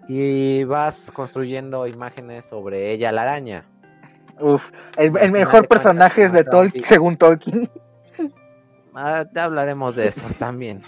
Y 0.08 0.64
vas 0.64 1.10
construyendo 1.12 1.88
imágenes 1.88 2.46
sobre 2.46 2.92
ella, 2.92 3.12
la 3.12 3.24
araña. 3.24 3.66
Uf, 4.40 4.72
el, 4.96 5.32
mejor 5.32 5.68
personaje 5.68 6.24
es 6.24 6.32
de 6.32 6.44
Tolkien, 6.44 6.86
según 6.86 7.18
Tolkien. 7.18 7.70
Ah, 8.94 9.24
ya 9.34 9.46
hablaremos 9.46 9.96
de 9.96 10.10
eso 10.10 10.22
también. 10.38 10.84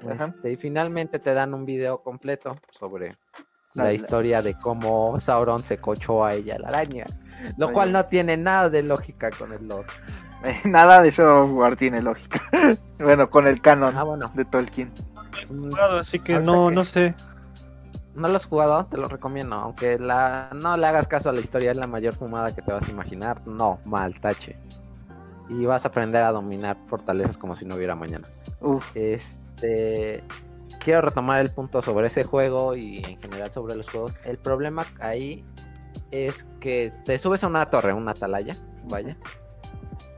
Este, 0.00 0.52
y 0.52 0.56
finalmente 0.56 1.18
te 1.18 1.34
dan 1.34 1.52
un 1.52 1.66
video 1.66 2.02
completo 2.02 2.56
sobre 2.70 3.18
la 3.74 3.92
historia 3.92 4.40
de 4.40 4.54
cómo 4.54 5.20
Sauron 5.20 5.62
se 5.62 5.76
cochó 5.76 6.24
a 6.24 6.32
ella, 6.32 6.58
la 6.58 6.68
araña. 6.68 7.04
Lo 7.58 7.70
cual 7.70 7.92
no 7.92 8.06
tiene 8.06 8.38
nada 8.38 8.70
de 8.70 8.82
lógica 8.82 9.28
con 9.30 9.52
el 9.52 9.68
lore. 9.68 9.88
Nada 10.64 11.02
de 11.02 11.12
software 11.12 11.76
tiene 11.76 12.02
lógica. 12.02 12.42
bueno, 12.98 13.30
con 13.30 13.46
el 13.46 13.60
canon 13.60 13.96
Ah, 13.96 14.02
bueno. 14.04 14.30
de 14.34 14.44
Tolkien. 14.44 14.90
jugado, 15.48 15.98
así 15.98 16.18
que 16.18 16.34
Ahorita 16.34 16.52
no, 16.52 16.68
que- 16.68 16.74
no 16.74 16.84
sé. 16.84 17.14
No 18.14 18.28
lo 18.28 18.36
has 18.36 18.44
jugado, 18.44 18.84
te 18.86 18.98
lo 18.98 19.06
recomiendo. 19.06 19.56
Aunque 19.56 19.98
la 19.98 20.50
no 20.54 20.76
le 20.76 20.86
hagas 20.86 21.06
caso 21.08 21.30
a 21.30 21.32
la 21.32 21.40
historia, 21.40 21.70
es 21.70 21.78
la 21.78 21.86
mayor 21.86 22.14
fumada 22.14 22.54
que 22.54 22.60
te 22.60 22.70
vas 22.70 22.86
a 22.86 22.90
imaginar. 22.92 23.40
No, 23.46 23.78
mal 23.86 24.20
tache. 24.20 24.56
Y 25.48 25.64
vas 25.64 25.84
a 25.86 25.88
aprender 25.88 26.22
a 26.22 26.30
dominar 26.30 26.76
fortalezas 26.88 27.38
como 27.38 27.56
si 27.56 27.64
no 27.64 27.74
hubiera 27.76 27.94
mañana. 27.94 28.28
Uf, 28.60 28.90
Este. 28.94 30.22
Quiero 30.84 31.00
retomar 31.02 31.40
el 31.40 31.50
punto 31.52 31.80
sobre 31.80 32.08
ese 32.08 32.24
juego 32.24 32.74
y 32.74 32.98
en 32.98 33.18
general 33.20 33.52
sobre 33.52 33.76
los 33.76 33.88
juegos. 33.88 34.18
El 34.24 34.36
problema 34.36 34.84
ahí 35.00 35.44
es 36.10 36.44
que 36.60 36.92
te 37.04 37.18
subes 37.18 37.44
a 37.44 37.46
una 37.46 37.66
torre, 37.70 37.92
una 37.94 38.10
atalaya, 38.10 38.54
vaya. 38.90 39.16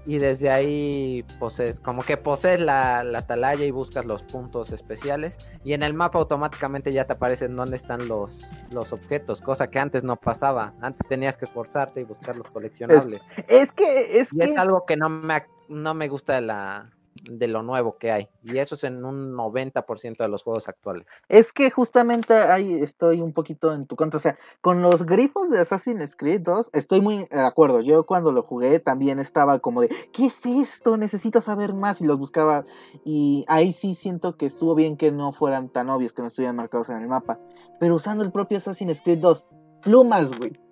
Y 0.07 0.19
desde 0.19 0.51
ahí 0.51 1.25
posees, 1.39 1.81
como 1.81 2.03
que 2.03 2.17
posees 2.17 2.61
la, 2.61 3.03
la 3.05 3.21
atalaya 3.21 3.65
y 3.65 3.71
buscas 3.71 4.05
los 4.05 4.23
puntos 4.23 4.71
especiales. 4.73 5.39
Y 5.65 5.73
en 5.73 5.83
el 5.83 5.95
mapa 5.95 6.19
automáticamente 6.19 6.93
ya 6.93 7.07
te 7.07 7.15
aparecen 7.15 7.57
dónde 7.57 7.77
están 7.77 8.07
los, 8.09 8.47
los 8.71 8.93
objetos, 8.93 9.41
cosa 9.41 9.67
que 9.67 9.79
antes 9.79 10.05
no 10.05 10.17
pasaba. 10.17 10.75
Antes 10.81 11.09
tenías 11.09 11.37
que 11.37 11.47
esforzarte 11.47 12.01
y 12.01 12.05
buscar 12.05 12.37
los 12.37 12.51
coleccionables. 12.51 13.23
es 13.49 13.73
que, 13.73 14.21
es 14.21 14.33
Y 14.33 14.39
que, 14.39 14.45
es 14.45 14.57
algo 14.57 14.85
que 14.87 14.97
no 14.97 15.09
me, 15.09 15.45
no 15.69 15.95
me 15.95 16.09
gusta 16.09 16.35
de, 16.35 16.43
la, 16.43 16.94
de 17.23 17.49
lo 17.49 17.63
nuevo 17.63 17.97
que 17.99 18.13
hay. 18.13 18.29
Y 18.43 18.59
eso 18.59 18.75
es 18.75 18.85
en 18.85 19.05
un 19.05 19.35
90% 19.35 20.19
de 20.19 20.29
los 20.29 20.43
juegos 20.43 20.69
actuales. 20.69 21.07
es 21.29 21.53
que 21.53 21.71
justamente 21.71 22.35
ahí 22.35 22.75
estoy 22.75 23.21
un 23.21 23.33
poquito 23.33 23.73
en 23.73 23.87
tu 23.87 23.97
contra. 23.97 24.19
O 24.19 24.21
sea, 24.21 24.39
con 24.61 24.83
los 24.83 25.07
grifos 25.07 25.51
de 25.51 25.61
Assassin's 25.61 26.17
Creed 26.17 26.43
2 26.43 26.71
estoy 26.73 27.01
muy 27.01 27.27
de 27.31 27.41
acuerdo. 27.41 27.81
Yo 27.81 28.05
cuando 28.07 28.33
lo 28.33 28.43
jugué 28.43 28.81
también 28.81 29.19
estaba 29.19 29.59
como 29.61 29.81
de, 29.81 29.89
¿qué 30.13 30.27
es 30.27 30.45
esto? 30.45 30.97
Necesito 30.97 31.41
saber 31.41 31.75
más. 31.75 32.01
Y 32.01 32.07
los 32.07 32.19
buscaba. 32.19 32.65
Y 33.05 33.45
ahí 33.49 33.73
sí 33.73 33.95
siento 33.95 34.37
que 34.37 34.47
estuvo 34.47 34.75
bien 34.75 34.97
que 34.97 35.13
no 35.13 35.33
fueran 35.33 35.69
tan 35.69 35.91
obvios, 35.91 36.13
que 36.13 36.23
no 36.23 36.29
estuvieran 36.29 36.57
marcados 36.57 36.89
en 36.89 36.97
el 36.97 37.09
mapa. 37.09 37.39
Pero 37.81 37.95
usando 37.95 38.25
el 38.25 38.33
propio 38.33 38.59
Assassin's 38.59 39.03
Creed 39.03 39.19
2, 39.19 39.47
plumas, 39.83 40.39
güey. 40.39 40.64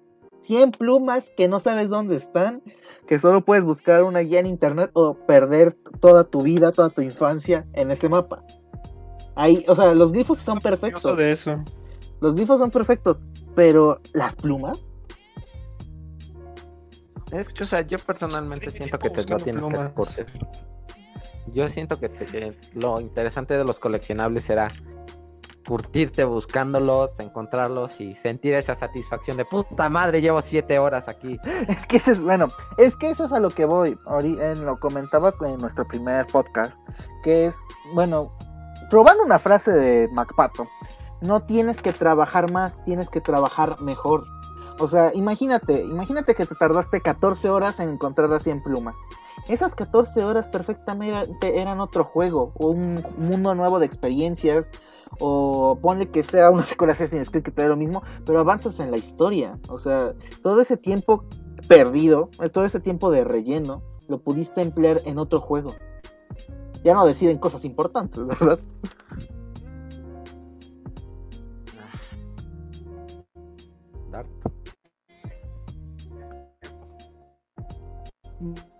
100 0.42 0.70
plumas 0.72 1.30
que 1.36 1.48
no 1.48 1.58
sabes 1.60 1.88
dónde 1.88 2.16
están, 2.16 2.62
que 3.06 3.18
solo 3.18 3.44
puedes 3.44 3.64
buscar 3.64 4.02
una 4.02 4.20
guía 4.20 4.40
en 4.40 4.46
internet 4.46 4.90
o 4.94 5.14
perder 5.14 5.72
toda 6.00 6.24
tu 6.24 6.42
vida, 6.42 6.72
toda 6.72 6.90
tu 6.90 7.00
infancia 7.02 7.66
en 7.72 7.90
ese 7.90 8.08
mapa. 8.08 8.42
Ahí, 9.34 9.64
o 9.68 9.74
sea, 9.74 9.94
los 9.94 10.12
grifos 10.12 10.38
son 10.40 10.58
perfectos. 10.60 11.16
de 11.16 11.32
eso. 11.32 11.62
Los 12.20 12.34
grifos 12.34 12.58
son 12.58 12.70
perfectos, 12.70 13.24
pero 13.54 14.00
las 14.12 14.36
plumas, 14.36 14.86
Es 17.32 17.48
que, 17.48 17.64
o 17.64 17.66
sea, 17.66 17.80
yo 17.80 17.98
personalmente 17.98 18.70
Sí, 18.70 18.76
siento 18.78 18.98
que 18.98 19.08
te 19.08 19.24
lo 19.24 19.38
tienes 19.38 19.64
que 19.64 19.90
curtir. 19.94 20.26
Yo 21.52 21.66
siento 21.68 21.98
que, 21.98 22.08
te- 22.10 22.26
que 22.26 22.54
lo 22.74 23.00
interesante 23.00 23.56
de 23.56 23.64
los 23.64 23.80
coleccionables 23.80 24.44
será 24.44 24.68
curtirte 25.66 26.24
buscándolos, 26.24 27.18
encontrarlos 27.20 28.00
y 28.00 28.14
sentir 28.16 28.54
esa 28.54 28.74
satisfacción 28.74 29.36
de 29.36 29.44
puta 29.44 29.88
madre, 29.88 30.20
llevo 30.20 30.42
siete 30.42 30.78
horas 30.78 31.08
aquí. 31.08 31.38
es 31.68 31.86
que 31.86 31.96
eso 31.98 32.12
es, 32.12 32.20
bueno, 32.20 32.48
es 32.78 32.96
que 32.96 33.10
eso 33.10 33.24
es 33.24 33.32
a 33.32 33.40
lo 33.40 33.50
que 33.50 33.64
voy. 33.64 33.98
Eh, 34.22 34.54
lo 34.56 34.78
comentaba 34.78 35.34
en 35.46 35.58
nuestro 35.58 35.86
primer 35.86 36.26
podcast, 36.26 36.76
que 37.22 37.46
es, 37.46 37.56
bueno, 37.94 38.32
probando 38.90 39.24
una 39.24 39.38
frase 39.38 39.72
de 39.72 40.08
MacPato, 40.12 40.68
no 41.20 41.42
tienes 41.42 41.80
que 41.80 41.92
trabajar 41.92 42.50
más, 42.50 42.82
tienes 42.84 43.08
que 43.08 43.20
trabajar 43.20 43.80
mejor. 43.80 44.24
O 44.82 44.88
sea, 44.88 45.12
imagínate, 45.14 45.84
imagínate 45.84 46.34
que 46.34 46.44
te 46.44 46.56
tardaste 46.56 47.00
14 47.00 47.48
horas 47.50 47.78
en 47.78 47.88
encontrar 47.88 48.28
las 48.28 48.42
100 48.42 48.64
plumas. 48.64 48.96
Esas 49.46 49.76
14 49.76 50.24
horas 50.24 50.48
perfectamente 50.48 51.60
eran 51.60 51.78
otro 51.78 52.02
juego, 52.02 52.52
o 52.56 52.70
un 52.70 53.00
mundo 53.16 53.54
nuevo 53.54 53.78
de 53.78 53.86
experiencias, 53.86 54.72
o 55.20 55.78
ponle 55.80 56.10
que 56.10 56.24
sea 56.24 56.50
una 56.50 56.64
secuela 56.64 56.94
Assassin's 56.94 57.30
Creed 57.30 57.44
que 57.44 57.52
te 57.52 57.62
dé 57.62 57.68
lo 57.68 57.76
mismo, 57.76 58.02
pero 58.26 58.40
avanzas 58.40 58.80
en 58.80 58.90
la 58.90 58.96
historia. 58.96 59.56
O 59.68 59.78
sea, 59.78 60.14
todo 60.42 60.60
ese 60.60 60.76
tiempo 60.76 61.26
perdido, 61.68 62.30
eh, 62.40 62.48
todo 62.48 62.64
ese 62.64 62.80
tiempo 62.80 63.12
de 63.12 63.22
relleno, 63.22 63.82
lo 64.08 64.18
pudiste 64.18 64.62
emplear 64.62 65.00
en 65.04 65.18
otro 65.18 65.40
juego. 65.40 65.76
Ya 66.82 66.94
no 66.94 67.06
deciden 67.06 67.38
cosas 67.38 67.64
importantes, 67.64 68.26
¿verdad? 68.26 68.58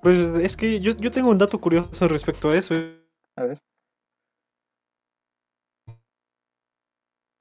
Pues 0.02 0.16
es 0.42 0.56
que 0.56 0.80
yo, 0.80 0.92
yo 0.97 1.12
tengo 1.12 1.30
un 1.30 1.38
dato 1.38 1.61
curioso 1.61 2.09
respecto 2.09 2.50
a 2.50 2.56
eso. 2.56 2.75
A 3.37 3.44
ver. 3.44 3.59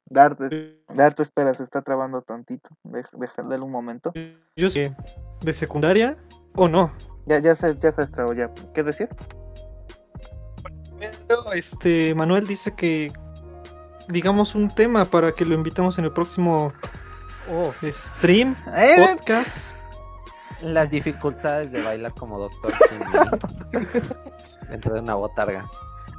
Dart, 0.06 0.40
es- 0.42 0.76
Dart, 0.94 1.20
espera, 1.20 1.56
se 1.56 1.64
está 1.64 1.82
trabando 1.82 2.22
tantito. 2.22 2.70
Deja, 2.84 3.42
dale 3.44 3.64
un 3.64 3.72
momento. 3.72 4.14
Yo 4.56 4.70
sé, 4.70 4.96
de 5.42 5.54
secundaria 5.54 6.18
o 6.56 6.68
no. 6.68 6.94
Ya, 7.26 7.40
ya 7.40 7.56
se, 7.56 7.76
ya 7.80 7.92
se 7.92 8.06
ya. 8.36 8.54
¿Qué 8.76 8.84
decías? 8.84 9.16
Pero, 11.28 11.52
este, 11.54 12.14
Manuel 12.14 12.46
dice 12.46 12.76
que 12.76 13.12
digamos 14.08 14.54
un 14.54 14.70
tema 14.70 15.06
para 15.06 15.32
que 15.32 15.46
lo 15.46 15.56
invitemos 15.56 15.98
en 15.98 16.06
el 16.06 16.14
próximo 16.14 16.74
Uf, 17.50 17.84
stream, 17.92 18.56
¡Eh! 18.76 19.16
podcast. 19.16 19.76
Las 20.62 20.90
dificultades 20.90 21.72
de 21.72 21.82
bailar 21.84 22.14
como 22.14 22.40
Doctor 22.40 22.74
dentro 24.70 24.94
de 24.94 25.00
una 25.02 25.16
botarga. 25.16 25.66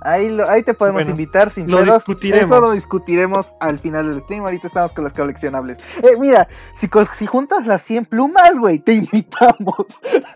Ahí, 0.05 0.29
lo- 0.31 0.49
ahí 0.49 0.65
te 0.65 0.75
podemos 0.75 0.99
Bueno, 0.99 1.11
invitar 1.13 1.51
sin 1.51 1.71
lo 1.71 1.79
pedos. 1.79 1.97
discutiremos. 1.99 2.45
Eso 2.51 2.61
lo 2.61 2.73
discutiremos 2.73 3.47
al 3.61 3.79
final 3.79 4.09
del 4.11 4.21
stream. 4.21 4.43
Ahorita 4.43 4.67
estamos 4.67 4.93
con 4.93 5.05
los 5.05 5.13
coleccionables. 5.13 5.79
Eh, 6.03 6.17
mira, 6.19 6.49
si, 6.77 6.89
si 7.17 7.27
juntas 7.27 7.67
las 7.67 7.83
100 7.83 8.07
plumas, 8.07 8.59
güey, 8.59 8.81
te 8.81 8.95
invitamos. 8.95 9.87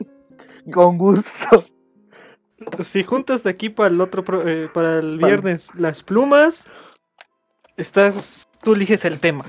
con 0.72 0.98
gusto. 0.98 1.62
Si 2.80 3.02
juntas 3.04 3.42
de 3.42 3.50
aquí 3.50 3.68
para 3.68 3.90
el 3.90 4.00
otro 4.00 4.22
pro- 4.25 4.46
eh, 4.48 4.68
para 4.72 5.00
el 5.00 5.18
viernes 5.18 5.70
las 5.75 6.02
plumas, 6.02 6.66
estás 7.76 8.44
tú 8.62 8.75
eliges 8.75 9.04
el 9.04 9.18
tema. 9.20 9.44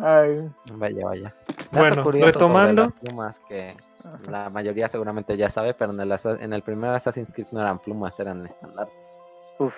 Ay, 0.00 0.50
Vaya, 0.72 1.04
vaya. 1.04 1.34
Dato 1.46 1.66
Bueno, 1.72 2.02
curioso 2.02 2.26
sobre 2.26 2.32
retomando. 2.32 2.82
las 2.84 2.92
plumas 2.94 3.40
que 3.48 3.76
la 4.28 4.48
mayoría 4.48 4.88
seguramente 4.88 5.36
ya 5.36 5.50
sabe, 5.50 5.74
pero 5.74 5.92
en 5.92 6.00
el, 6.00 6.14
en 6.40 6.52
el 6.52 6.62
primer 6.62 6.90
Assassin's 6.90 7.28
Creed 7.32 7.48
no 7.52 7.60
eran 7.60 7.78
plumas, 7.78 8.18
eran 8.18 8.46
estandartes. 8.46 8.94
uf. 9.58 9.74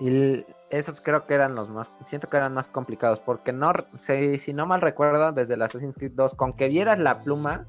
Y 0.00 0.44
esos 0.70 1.00
creo 1.00 1.24
que 1.24 1.34
eran 1.34 1.54
los 1.54 1.68
más, 1.68 1.88
siento 2.06 2.28
que 2.28 2.36
eran 2.36 2.52
más 2.52 2.66
complicados, 2.66 3.20
porque 3.20 3.52
no, 3.52 3.72
si, 3.98 4.40
si 4.40 4.52
no 4.52 4.66
mal 4.66 4.80
recuerdo, 4.80 5.30
desde 5.30 5.54
el 5.54 5.62
Assassin's 5.62 5.94
Creed 5.94 6.12
2, 6.16 6.34
con 6.34 6.52
que 6.52 6.68
vieras 6.68 6.98
la 6.98 7.22
pluma, 7.22 7.64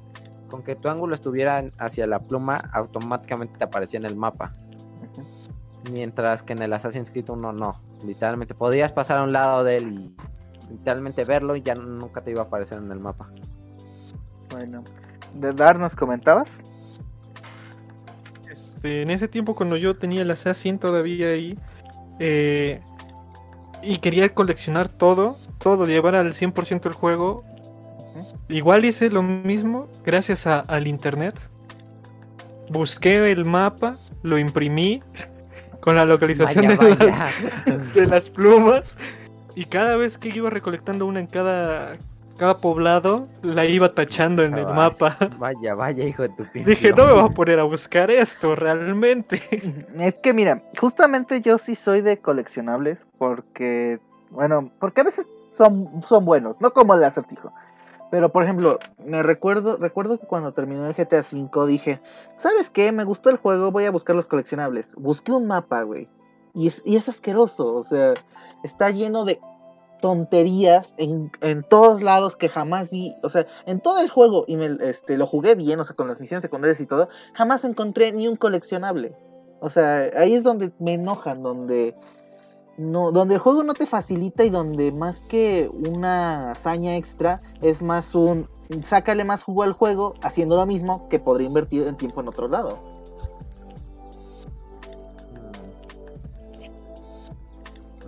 con 0.49 0.63
que 0.63 0.75
tu 0.75 0.89
ángulo 0.89 1.13
estuviera 1.13 1.63
hacia 1.77 2.07
la 2.07 2.17
pluma, 2.17 2.67
automáticamente 2.73 3.59
te 3.59 3.63
aparecía 3.65 3.99
en 3.99 4.05
el 4.07 4.15
mapa. 4.15 4.51
Mientras 5.91 6.41
que 6.43 6.53
en 6.53 6.61
el 6.61 6.73
Assassin's 6.73 7.11
Creed 7.11 7.29
1 7.29 7.53
no. 7.53 7.79
Literalmente 8.05 8.53
podías 8.55 8.91
pasar 8.91 9.17
a 9.19 9.23
un 9.23 9.31
lado 9.33 9.63
de 9.63 9.77
él 9.77 9.91
y 10.69 10.71
literalmente 10.71 11.23
verlo 11.25 11.55
y 11.55 11.61
ya 11.61 11.75
nunca 11.75 12.21
te 12.21 12.31
iba 12.31 12.41
a 12.41 12.45
aparecer 12.45 12.79
en 12.79 12.91
el 12.91 12.99
mapa. 12.99 13.29
Bueno, 14.51 14.83
de 15.35 15.51
Dar 15.53 15.77
nos 15.77 15.95
comentabas. 15.95 16.63
Este, 18.49 19.01
en 19.01 19.09
ese 19.11 19.27
tiempo 19.27 19.55
cuando 19.55 19.75
yo 19.77 19.97
tenía 19.97 20.21
el 20.21 20.31
Assassin 20.31 20.79
todavía 20.79 21.27
ahí 21.29 21.57
eh, 22.19 22.81
y 23.83 23.97
quería 23.97 24.33
coleccionar 24.33 24.87
todo, 24.87 25.37
todo, 25.59 25.85
llevar 25.85 26.15
al 26.15 26.33
100% 26.33 26.87
el 26.87 26.93
juego, 26.93 27.43
igual 28.47 28.85
hice 28.85 29.09
lo 29.09 29.21
mismo 29.21 29.87
gracias 30.05 30.47
a- 30.47 30.61
al 30.61 30.87
internet. 30.87 31.35
Busqué 32.71 33.31
el 33.31 33.45
mapa, 33.45 33.97
lo 34.23 34.39
imprimí 34.39 35.03
con 35.85 35.95
la 35.95 36.03
localización 36.05 36.75
Vaya, 36.77 36.95
de, 36.95 37.05
las, 37.05 37.19
vaya. 37.19 37.77
de 37.93 38.05
las 38.07 38.29
plumas 38.31 38.97
y 39.55 39.65
cada 39.65 39.95
vez 39.97 40.17
que 40.17 40.29
iba 40.29 40.49
recolectando 40.49 41.05
una 41.05 41.19
en 41.19 41.27
cada, 41.27 41.93
cada 42.39 42.57
poblado, 42.57 43.27
la 43.43 43.65
iba 43.65 43.87
tachando 43.93 44.43
en 44.43 44.55
el 44.57 44.65
mapa. 44.65 45.15
Vaya, 45.37 45.75
vaya, 45.75 46.03
hijo 46.03 46.23
de 46.23 46.29
tu 46.29 46.43
pinche 46.51 46.71
Dije, 46.71 46.89
no 46.89 47.05
me 47.05 47.11
voy 47.11 47.19
a 47.19 47.21
madre". 47.23 47.35
poner 47.35 47.59
a 47.59 47.63
buscar 47.63 48.09
esto 48.09 48.55
realmente. 48.55 49.39
Es 49.99 50.15
que 50.15 50.33
mira, 50.33 50.63
justamente 50.79 51.39
yo 51.41 51.59
sí 51.59 51.75
soy 51.75 52.01
de 52.01 52.17
coleccionables 52.17 53.05
porque, 53.19 53.99
bueno, 54.31 54.71
porque 54.79 55.01
a 55.01 55.03
veces 55.05 55.27
son, 55.49 56.01
son 56.01 56.25
buenos, 56.25 56.59
no 56.61 56.71
como 56.73 56.95
el 56.95 57.03
acertijo. 57.03 57.53
Pero 58.15 58.31
por 58.31 58.43
ejemplo, 58.43 58.79
me 59.05 59.21
recuerdo, 59.23 59.75
recuerdo 59.75 60.17
que 60.17 60.25
cuando 60.25 60.53
terminó 60.53 60.87
el 60.87 60.93
GTA 60.93 61.19
V 61.19 61.67
dije, 61.67 61.99
¿sabes 62.37 62.69
qué? 62.69 62.93
Me 62.93 63.03
gustó 63.03 63.29
el 63.29 63.35
juego, 63.35 63.73
voy 63.73 63.83
a 63.83 63.91
buscar 63.91 64.15
los 64.15 64.29
coleccionables. 64.29 64.95
Busqué 64.95 65.33
un 65.33 65.47
mapa, 65.47 65.81
güey. 65.81 66.07
Y 66.53 66.67
es, 66.67 66.81
y 66.85 66.95
es 66.95 67.09
asqueroso, 67.09 67.75
o 67.75 67.83
sea, 67.83 68.13
está 68.63 68.89
lleno 68.89 69.25
de 69.25 69.41
tonterías 69.99 70.95
en, 70.97 71.29
en, 71.41 71.63
todos 71.63 72.01
lados 72.01 72.37
que 72.37 72.47
jamás 72.47 72.89
vi, 72.89 73.13
o 73.21 73.27
sea, 73.27 73.47
en 73.65 73.81
todo 73.81 73.99
el 73.99 74.09
juego, 74.09 74.45
y 74.47 74.55
me, 74.55 74.67
este, 74.79 75.17
lo 75.17 75.27
jugué 75.27 75.55
bien, 75.55 75.77
o 75.81 75.83
sea, 75.83 75.97
con 75.97 76.07
las 76.07 76.21
misiones 76.21 76.43
secundarias 76.43 76.79
y 76.79 76.85
todo, 76.85 77.09
jamás 77.33 77.65
encontré 77.65 78.13
ni 78.13 78.29
un 78.29 78.37
coleccionable. 78.37 79.13
O 79.59 79.69
sea, 79.69 80.09
ahí 80.15 80.35
es 80.35 80.43
donde 80.43 80.71
me 80.79 80.93
enojan, 80.93 81.43
donde 81.43 81.97
no, 82.77 83.11
donde 83.11 83.35
el 83.35 83.39
juego 83.39 83.63
no 83.63 83.73
te 83.73 83.85
facilita 83.85 84.43
y 84.43 84.49
donde 84.49 84.91
más 84.91 85.21
que 85.23 85.69
una 85.69 86.51
hazaña 86.51 86.97
extra 86.97 87.41
es 87.61 87.81
más 87.81 88.15
un 88.15 88.47
sácale 88.83 89.23
más 89.23 89.43
jugo 89.43 89.63
al 89.63 89.73
juego 89.73 90.13
haciendo 90.21 90.55
lo 90.55 90.65
mismo 90.65 91.07
que 91.09 91.19
podría 91.19 91.47
invertir 91.47 91.87
en 91.87 91.95
tiempo 91.95 92.21
en 92.21 92.27
otro 92.27 92.47
lado. 92.47 92.79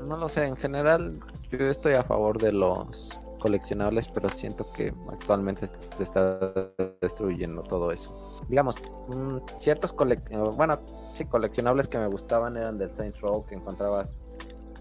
No 0.05 0.17
lo 0.17 0.29
sé, 0.29 0.45
en 0.45 0.55
general 0.55 1.19
yo 1.51 1.65
estoy 1.67 1.93
a 1.93 2.03
favor 2.03 2.37
de 2.41 2.51
los 2.51 3.19
coleccionables, 3.39 4.07
pero 4.09 4.29
siento 4.29 4.71
que 4.73 4.93
actualmente 5.11 5.67
se 5.95 6.03
está 6.03 6.39
destruyendo 7.01 7.61
todo 7.63 7.91
eso. 7.91 8.17
Digamos, 8.47 8.77
mm, 9.09 9.37
ciertos 9.59 9.93
bueno, 10.55 10.79
sí, 11.15 11.25
coleccionables 11.25 11.87
que 11.87 11.99
me 11.99 12.07
gustaban 12.07 12.57
eran 12.57 12.77
del 12.77 12.93
Saints 12.95 13.19
Row, 13.21 13.45
que 13.45 13.55
encontrabas 13.55 14.15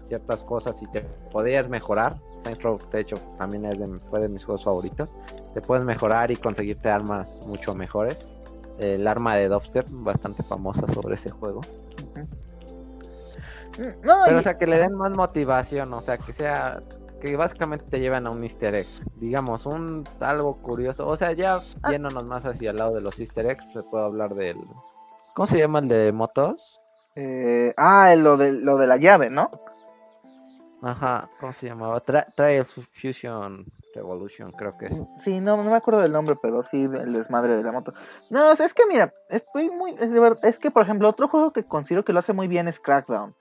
ciertas 0.07 0.43
cosas 0.43 0.81
y 0.81 0.87
te 0.87 1.01
podías 1.31 1.69
mejorar. 1.69 2.17
Saints 2.41 2.63
Row, 2.63 2.77
de 2.91 2.99
hecho, 2.99 3.17
también 3.37 3.65
es 3.65 3.79
de, 3.79 3.87
fue 4.09 4.19
de 4.19 4.29
mis 4.29 4.43
juegos 4.43 4.63
favoritos. 4.63 5.11
Te 5.53 5.61
puedes 5.61 5.85
mejorar 5.85 6.31
y 6.31 6.35
conseguirte 6.35 6.89
armas 6.89 7.39
mucho 7.47 7.73
mejores. 7.75 8.27
El 8.79 9.07
arma 9.07 9.35
de 9.35 9.49
Dubstep, 9.49 9.87
bastante 9.89 10.43
famosa 10.43 10.87
sobre 10.93 11.15
ese 11.15 11.29
juego. 11.29 11.61
Pero, 13.77 14.37
o 14.37 14.41
sea, 14.41 14.57
que 14.57 14.67
le 14.67 14.77
den 14.77 14.95
más 14.95 15.11
motivación, 15.11 15.93
o 15.93 16.01
sea, 16.01 16.17
que 16.17 16.33
sea. 16.33 16.81
Que 17.21 17.35
básicamente 17.35 17.85
te 17.89 17.99
lleven 17.99 18.27
a 18.27 18.29
un 18.29 18.43
easter 18.43 18.75
egg. 18.75 18.87
Digamos, 19.15 19.65
un 19.65 20.03
algo 20.19 20.57
curioso. 20.57 21.05
O 21.05 21.17
sea, 21.17 21.31
ya 21.31 21.61
ah. 21.81 21.91
yéndonos 21.91 22.25
más 22.25 22.45
hacia 22.45 22.69
el 22.69 22.77
lado 22.77 22.93
de 22.93 23.01
los 23.01 23.19
easter 23.19 23.47
eggs, 23.47 23.65
te 23.73 23.81
puedo 23.83 24.05
hablar 24.05 24.35
del. 24.35 24.57
¿Cómo 25.33 25.47
se 25.47 25.57
llama 25.57 25.79
el 25.79 25.87
de 25.87 26.11
motos? 26.11 26.79
Eh, 27.15 27.73
ah, 27.77 28.13
lo 28.15 28.37
de, 28.37 28.51
lo 28.51 28.77
de 28.77 28.85
la 28.85 28.97
llave, 28.97 29.31
¿no? 29.31 29.49
Ajá, 30.81 31.29
¿cómo 31.39 31.53
se 31.53 31.67
llamaba? 31.67 31.99
Trials 32.01 32.73
Fusion 33.01 33.65
Revolution, 33.95 34.51
creo 34.51 34.77
que 34.77 34.85
es. 34.85 35.01
Sí, 35.19 35.39
no, 35.39 35.57
no 35.57 35.71
me 35.71 35.75
acuerdo 35.75 36.01
del 36.01 36.11
nombre, 36.11 36.35
pero 36.39 36.61
sí 36.61 36.83
el 36.83 37.13
desmadre 37.13 37.57
de 37.57 37.63
la 37.63 37.71
moto. 37.71 37.93
No, 38.29 38.51
es 38.51 38.73
que 38.73 38.85
mira, 38.85 39.13
estoy 39.29 39.69
muy. 39.69 39.91
Es, 39.91 40.11
de 40.11 40.19
verdad, 40.19 40.45
es 40.45 40.59
que, 40.59 40.69
por 40.69 40.83
ejemplo, 40.83 41.09
otro 41.09 41.27
juego 41.27 41.51
que 41.51 41.63
considero 41.63 42.05
que 42.05 42.13
lo 42.13 42.19
hace 42.19 42.33
muy 42.33 42.47
bien 42.47 42.67
es 42.67 42.79
Crackdown. 42.79 43.35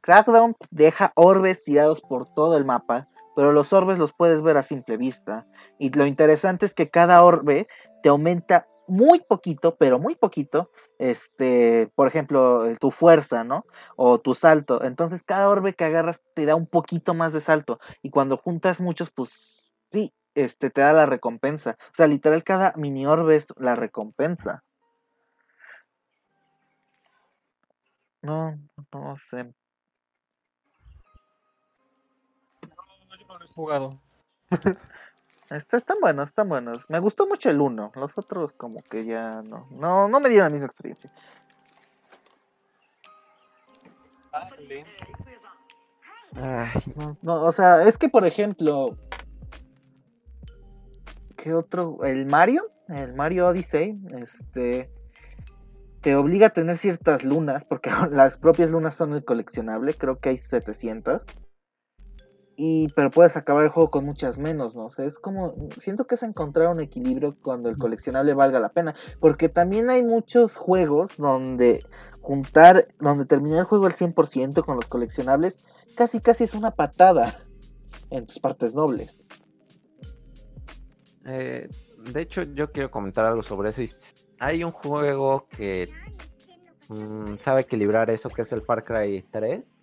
Crackdown 0.00 0.56
deja 0.70 1.12
orbes 1.14 1.62
tirados 1.62 2.00
por 2.00 2.26
todo 2.34 2.56
el 2.56 2.64
mapa, 2.64 3.06
pero 3.36 3.52
los 3.52 3.72
orbes 3.72 3.98
los 3.98 4.12
puedes 4.12 4.42
ver 4.42 4.56
a 4.56 4.62
simple 4.62 4.96
vista. 4.96 5.46
Y 5.78 5.90
lo 5.90 6.06
interesante 6.06 6.66
es 6.66 6.74
que 6.74 6.90
cada 6.90 7.22
orbe 7.22 7.68
te 8.02 8.08
aumenta 8.08 8.66
muy 8.90 9.20
poquito, 9.20 9.76
pero 9.76 9.98
muy 9.98 10.14
poquito, 10.16 10.70
este, 10.98 11.90
por 11.94 12.08
ejemplo, 12.08 12.64
tu 12.78 12.90
fuerza, 12.90 13.44
¿no? 13.44 13.64
O 13.96 14.20
tu 14.20 14.34
salto. 14.34 14.82
Entonces 14.84 15.22
cada 15.22 15.48
orbe 15.48 15.74
que 15.74 15.84
agarras 15.84 16.20
te 16.34 16.46
da 16.46 16.54
un 16.56 16.66
poquito 16.66 17.14
más 17.14 17.32
de 17.32 17.40
salto. 17.40 17.80
Y 18.02 18.10
cuando 18.10 18.36
juntas 18.36 18.80
muchos, 18.80 19.10
pues 19.10 19.74
sí, 19.90 20.12
este, 20.34 20.70
te 20.70 20.80
da 20.80 20.92
la 20.92 21.06
recompensa. 21.06 21.76
O 21.80 21.94
sea, 21.94 22.06
literal 22.06 22.44
cada 22.44 22.74
mini 22.76 23.06
orbe 23.06 23.36
es 23.36 23.46
la 23.56 23.76
recompensa. 23.76 24.62
No, 28.22 28.58
no 28.92 29.16
sé. 29.16 29.52
jugado. 33.54 34.00
están 35.50 35.98
buenos, 36.00 36.28
están 36.28 36.48
buenos. 36.48 36.88
Me 36.88 36.98
gustó 36.98 37.26
mucho 37.26 37.50
el 37.50 37.60
1. 37.60 37.92
Los 37.96 38.16
otros 38.16 38.52
como 38.52 38.82
que 38.82 39.04
ya 39.04 39.42
no. 39.42 39.66
No, 39.70 40.08
no 40.08 40.20
me 40.20 40.28
dieron 40.28 40.46
la 40.46 40.50
misma 40.50 40.66
experiencia. 40.66 41.10
no, 47.22 47.42
o 47.42 47.52
sea, 47.52 47.82
es 47.82 47.98
que 47.98 48.08
por 48.08 48.24
ejemplo. 48.24 48.96
¿Qué 51.36 51.54
otro? 51.54 51.98
El 52.04 52.26
Mario. 52.26 52.70
El 52.88 53.14
Mario 53.14 53.48
Odyssey. 53.48 53.98
Este. 54.20 54.90
Te 56.00 56.16
obliga 56.16 56.48
a 56.48 56.50
tener 56.50 56.76
ciertas 56.76 57.24
lunas. 57.24 57.64
Porque 57.64 57.90
las 58.10 58.36
propias 58.36 58.70
lunas 58.70 58.94
son 58.94 59.14
el 59.14 59.24
coleccionable. 59.24 59.94
Creo 59.94 60.20
que 60.20 60.30
hay 60.30 60.38
700 60.38 61.26
y 62.62 62.88
pero 62.88 63.10
puedes 63.10 63.38
acabar 63.38 63.64
el 63.64 63.70
juego 63.70 63.90
con 63.90 64.04
muchas 64.04 64.36
menos, 64.36 64.76
¿no? 64.76 64.84
O 64.84 64.90
sea, 64.90 65.06
es 65.06 65.18
como, 65.18 65.54
siento 65.78 66.06
que 66.06 66.16
es 66.16 66.22
encontrar 66.22 66.68
un 66.68 66.80
equilibrio 66.80 67.34
cuando 67.40 67.70
el 67.70 67.78
coleccionable 67.78 68.34
valga 68.34 68.60
la 68.60 68.68
pena, 68.68 68.94
porque 69.18 69.48
también 69.48 69.88
hay 69.88 70.02
muchos 70.02 70.56
juegos 70.56 71.16
donde 71.16 71.82
juntar, 72.20 72.88
donde 72.98 73.24
terminar 73.24 73.60
el 73.60 73.64
juego 73.64 73.86
al 73.86 73.94
100% 73.94 74.62
con 74.62 74.76
los 74.76 74.84
coleccionables, 74.84 75.64
casi 75.96 76.20
casi 76.20 76.44
es 76.44 76.52
una 76.52 76.72
patada 76.72 77.42
en 78.10 78.26
tus 78.26 78.38
partes 78.38 78.74
nobles. 78.74 79.24
Eh, 81.24 81.66
de 82.12 82.20
hecho, 82.20 82.42
yo 82.42 82.72
quiero 82.72 82.90
comentar 82.90 83.24
algo 83.24 83.42
sobre 83.42 83.70
eso. 83.70 83.80
Hay 84.38 84.64
un 84.64 84.72
juego 84.72 85.48
que 85.48 85.88
mm, 86.90 87.36
sabe 87.40 87.62
equilibrar 87.62 88.10
eso, 88.10 88.28
que 88.28 88.42
es 88.42 88.52
el 88.52 88.60
Far 88.60 88.84
Cry 88.84 89.24
3 89.30 89.78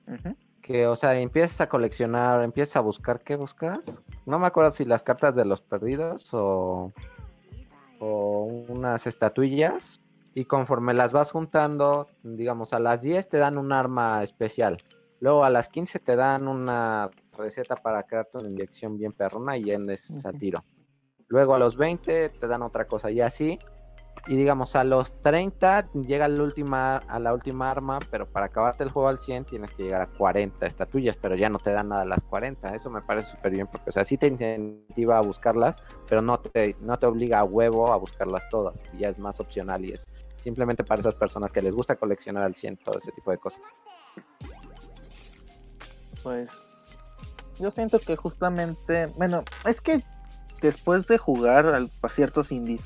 que, 0.68 0.86
o 0.86 0.98
sea, 0.98 1.18
empiezas 1.18 1.62
a 1.62 1.70
coleccionar, 1.70 2.44
empiezas 2.44 2.76
a 2.76 2.82
buscar, 2.82 3.22
¿qué 3.22 3.38
buscas? 3.38 4.04
No 4.26 4.38
me 4.38 4.48
acuerdo 4.48 4.74
si 4.74 4.84
las 4.84 5.02
cartas 5.02 5.34
de 5.34 5.46
los 5.46 5.62
perdidos 5.62 6.34
o, 6.34 6.92
o 8.00 8.44
unas 8.68 9.08
estatuillas. 9.08 10.02
Y 10.34 10.44
conforme 10.44 10.94
las 10.94 11.14
vas 11.14 11.32
juntando, 11.32 12.10
digamos, 12.22 12.74
a 12.74 12.80
las 12.80 13.02
10 13.02 13.30
te 13.30 13.38
dan 13.38 13.58
un 13.58 13.72
arma 13.72 14.22
especial. 14.24 14.78
Luego 15.22 15.46
a 15.46 15.50
las 15.50 15.70
15 15.70 16.00
te 16.00 16.18
dan 16.18 16.50
una 16.50 17.10
receta 17.38 17.78
para 17.78 18.04
crearte 18.04 18.40
una 18.40 18.50
inyección 18.50 18.98
bien 18.98 19.14
perrona 19.14 19.56
y 19.56 19.72
en 19.72 19.90
ese 19.90 20.32
tiro. 20.34 20.66
Luego 21.30 21.56
a 21.56 21.60
los 21.60 21.78
20 21.78 22.30
te 22.30 22.48
dan 22.48 22.62
otra 22.62 22.88
cosa 22.88 23.10
y 23.10 23.22
así 23.22 23.58
y 24.28 24.36
digamos, 24.36 24.76
a 24.76 24.84
los 24.84 25.14
30 25.22 25.90
llega 25.94 26.28
la 26.28 26.44
última, 26.44 26.98
a 26.98 27.20
la 27.20 27.34
última 27.34 27.72
arma, 27.72 28.00
pero 28.12 28.28
para 28.28 28.48
acabarte 28.48 28.84
el 28.84 28.92
juego 28.92 29.08
al 29.08 29.20
100 29.20 29.46
tienes 29.46 29.72
que 29.72 29.84
llegar 29.84 30.02
a 30.02 30.08
40 30.08 30.66
estatuillas, 30.66 31.16
pero 31.16 31.36
ya 31.36 31.50
no 31.50 31.60
te 31.60 31.72
dan 31.72 31.90
nada 31.90 32.04
las 32.04 32.24
40. 32.24 32.76
Eso 32.76 32.90
me 32.90 33.02
parece 33.02 33.32
súper 33.32 33.54
bien, 33.54 33.68
porque, 33.68 33.90
o 33.90 33.94
sea, 33.94 34.04
sí 34.04 34.18
te 34.18 34.28
incentiva 34.28 35.18
a 35.18 35.22
buscarlas, 35.22 35.78
pero 36.10 36.22
no 36.22 36.40
te, 36.40 36.76
no 36.82 36.98
te 36.98 37.06
obliga 37.06 37.40
a 37.40 37.46
huevo 37.46 37.94
a 37.94 37.96
buscarlas 37.96 38.50
todas. 38.50 38.84
Y 38.94 39.00
ya 39.00 39.10
es 39.10 39.18
más 39.18 39.40
opcional 39.40 39.86
y 39.86 39.94
es 39.94 40.06
simplemente 40.38 40.84
para 40.84 41.00
esas 41.00 41.16
personas 41.16 41.54
que 41.54 41.62
les 41.62 41.74
gusta 41.74 41.96
coleccionar 41.96 42.44
al 42.44 42.56
100 42.56 42.78
todo 42.78 42.98
ese 42.98 43.14
tipo 43.14 43.32
de 43.32 43.38
cosas. 43.38 43.62
Pues 46.22 46.52
yo 47.60 47.72
siento 47.72 48.00
que 48.00 48.18
justamente, 48.18 49.08
bueno, 49.16 49.44
es 49.66 49.80
que 49.80 50.02
después 50.62 51.08
de 51.08 51.18
jugar 51.18 51.90
a 52.02 52.10
ciertos 52.10 52.52
indies 52.52 52.84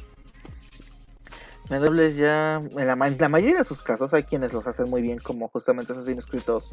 ya, 2.16 2.58
en 2.58 2.88
la, 2.88 2.96
mayoría 3.30 3.60
de 3.60 3.66
sus 3.66 3.82
casos, 3.82 4.14
hay 4.14 4.24
quienes 4.24 4.54
los 4.54 4.68
hacen 4.68 4.90
muy 4.90 5.02
bien, 5.02 5.20
como 5.20 5.48
justamente 5.48 5.94
asesinos 5.94 6.26
escritos 6.26 6.72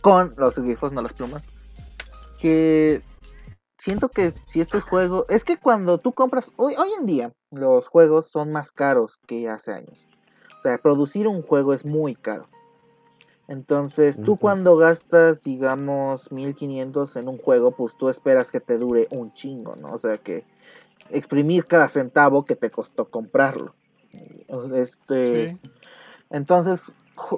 con 0.00 0.34
los 0.36 0.58
grifos, 0.58 0.92
no 0.92 1.02
las 1.02 1.12
plumas. 1.12 1.42
Que 2.40 3.02
siento 3.78 4.08
que 4.08 4.32
si 4.48 4.60
este 4.60 4.80
juego, 4.80 5.26
es 5.28 5.44
que 5.44 5.58
cuando 5.58 5.98
tú 5.98 6.12
compras, 6.12 6.52
hoy, 6.56 6.74
hoy 6.78 6.88
en 6.98 7.06
día, 7.06 7.32
los 7.50 7.88
juegos 7.88 8.26
son 8.26 8.50
más 8.52 8.72
caros 8.72 9.18
que 9.26 9.48
hace 9.48 9.72
años. 9.72 10.08
O 10.58 10.62
sea, 10.62 10.78
producir 10.78 11.28
un 11.28 11.42
juego 11.42 11.74
es 11.74 11.84
muy 11.84 12.14
caro. 12.14 12.48
Entonces, 13.50 14.22
tú 14.22 14.36
cuando 14.36 14.76
gastas, 14.76 15.42
digamos, 15.42 16.30
1500 16.30 17.16
en 17.16 17.28
un 17.28 17.36
juego, 17.36 17.72
pues 17.72 17.96
tú 17.96 18.08
esperas 18.08 18.52
que 18.52 18.60
te 18.60 18.78
dure 18.78 19.08
un 19.10 19.34
chingo, 19.34 19.74
¿no? 19.74 19.88
O 19.88 19.98
sea, 19.98 20.18
que 20.18 20.44
exprimir 21.10 21.66
cada 21.66 21.88
centavo 21.88 22.44
que 22.44 22.54
te 22.54 22.70
costó 22.70 23.10
comprarlo. 23.10 23.74
Este, 24.74 25.58
Entonces 26.30 26.94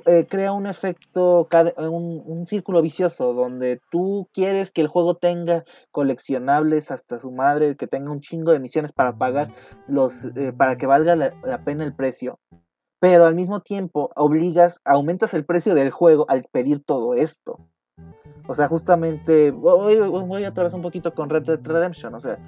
eh, 0.06 0.26
crea 0.28 0.52
un 0.52 0.66
efecto, 0.66 1.48
un, 1.76 2.22
un, 2.24 2.46
círculo 2.46 2.82
vicioso 2.82 3.34
donde 3.34 3.80
tú 3.90 4.28
quieres 4.32 4.70
que 4.70 4.80
el 4.80 4.86
juego 4.86 5.16
tenga 5.16 5.64
coleccionables 5.90 6.90
hasta 6.90 7.18
su 7.18 7.30
madre, 7.30 7.76
que 7.76 7.86
tenga 7.86 8.10
un 8.10 8.20
chingo 8.20 8.52
de 8.52 8.60
misiones 8.60 8.92
para 8.92 9.16
pagar 9.16 9.52
los, 9.88 10.24
eh, 10.36 10.52
para 10.56 10.76
que 10.76 10.86
valga 10.86 11.16
la, 11.16 11.64
pena 11.64 11.84
el 11.84 11.94
precio. 11.94 12.38
Pero 13.00 13.26
al 13.26 13.34
mismo 13.34 13.60
tiempo 13.60 14.10
obligas, 14.14 14.80
aumentas 14.84 15.34
el 15.34 15.44
precio 15.44 15.74
del 15.74 15.90
juego 15.90 16.26
al 16.28 16.44
pedir 16.50 16.82
todo 16.84 17.14
esto. 17.14 17.58
O 18.46 18.54
sea, 18.54 18.68
justamente, 18.68 19.50
voy, 19.50 19.98
voy 19.98 20.44
otra 20.44 20.64
vez 20.64 20.74
un 20.74 20.82
poquito 20.82 21.14
con 21.14 21.28
Red 21.28 21.42
Dead 21.42 21.60
Redemption. 21.62 22.14
O 22.14 22.20
sea, 22.20 22.38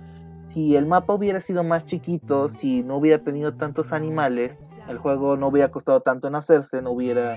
si 0.47 0.77
el 0.77 0.87
mapa 0.87 1.15
hubiera 1.15 1.41
sido 1.41 1.65
más 1.65 1.85
chiquito, 1.85 2.49
si 2.49 2.83
no 2.83 2.97
hubiera 2.97 3.19
tenido 3.19 3.55
tantos 3.55 3.93
animales, 3.93 4.69
el 4.89 4.99
juego 4.99 5.37
no 5.37 5.49
hubiera 5.49 5.71
costado 5.71 6.01
tanto 6.01 6.29
en 6.29 6.35
hacerse, 6.35 6.83
no 6.83 6.91
hubiera 6.91 7.37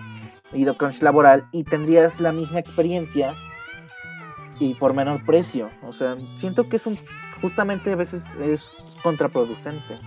ido 0.54 0.78
crunch 0.78 1.02
laboral 1.02 1.48
y 1.52 1.64
tendrías 1.64 2.20
la 2.20 2.32
misma 2.32 2.60
experiencia 2.60 3.36
y 4.60 4.74
por 4.76 4.94
menor 4.94 5.24
precio. 5.26 5.70
O 5.84 5.92
sea, 5.92 6.18
siento 6.38 6.70
que 6.70 6.78
es 6.78 6.86
un 6.86 6.98
justamente 7.42 7.92
a 7.92 7.96
veces 7.96 8.26
es 8.40 8.72
contraproducente. 9.04 10.00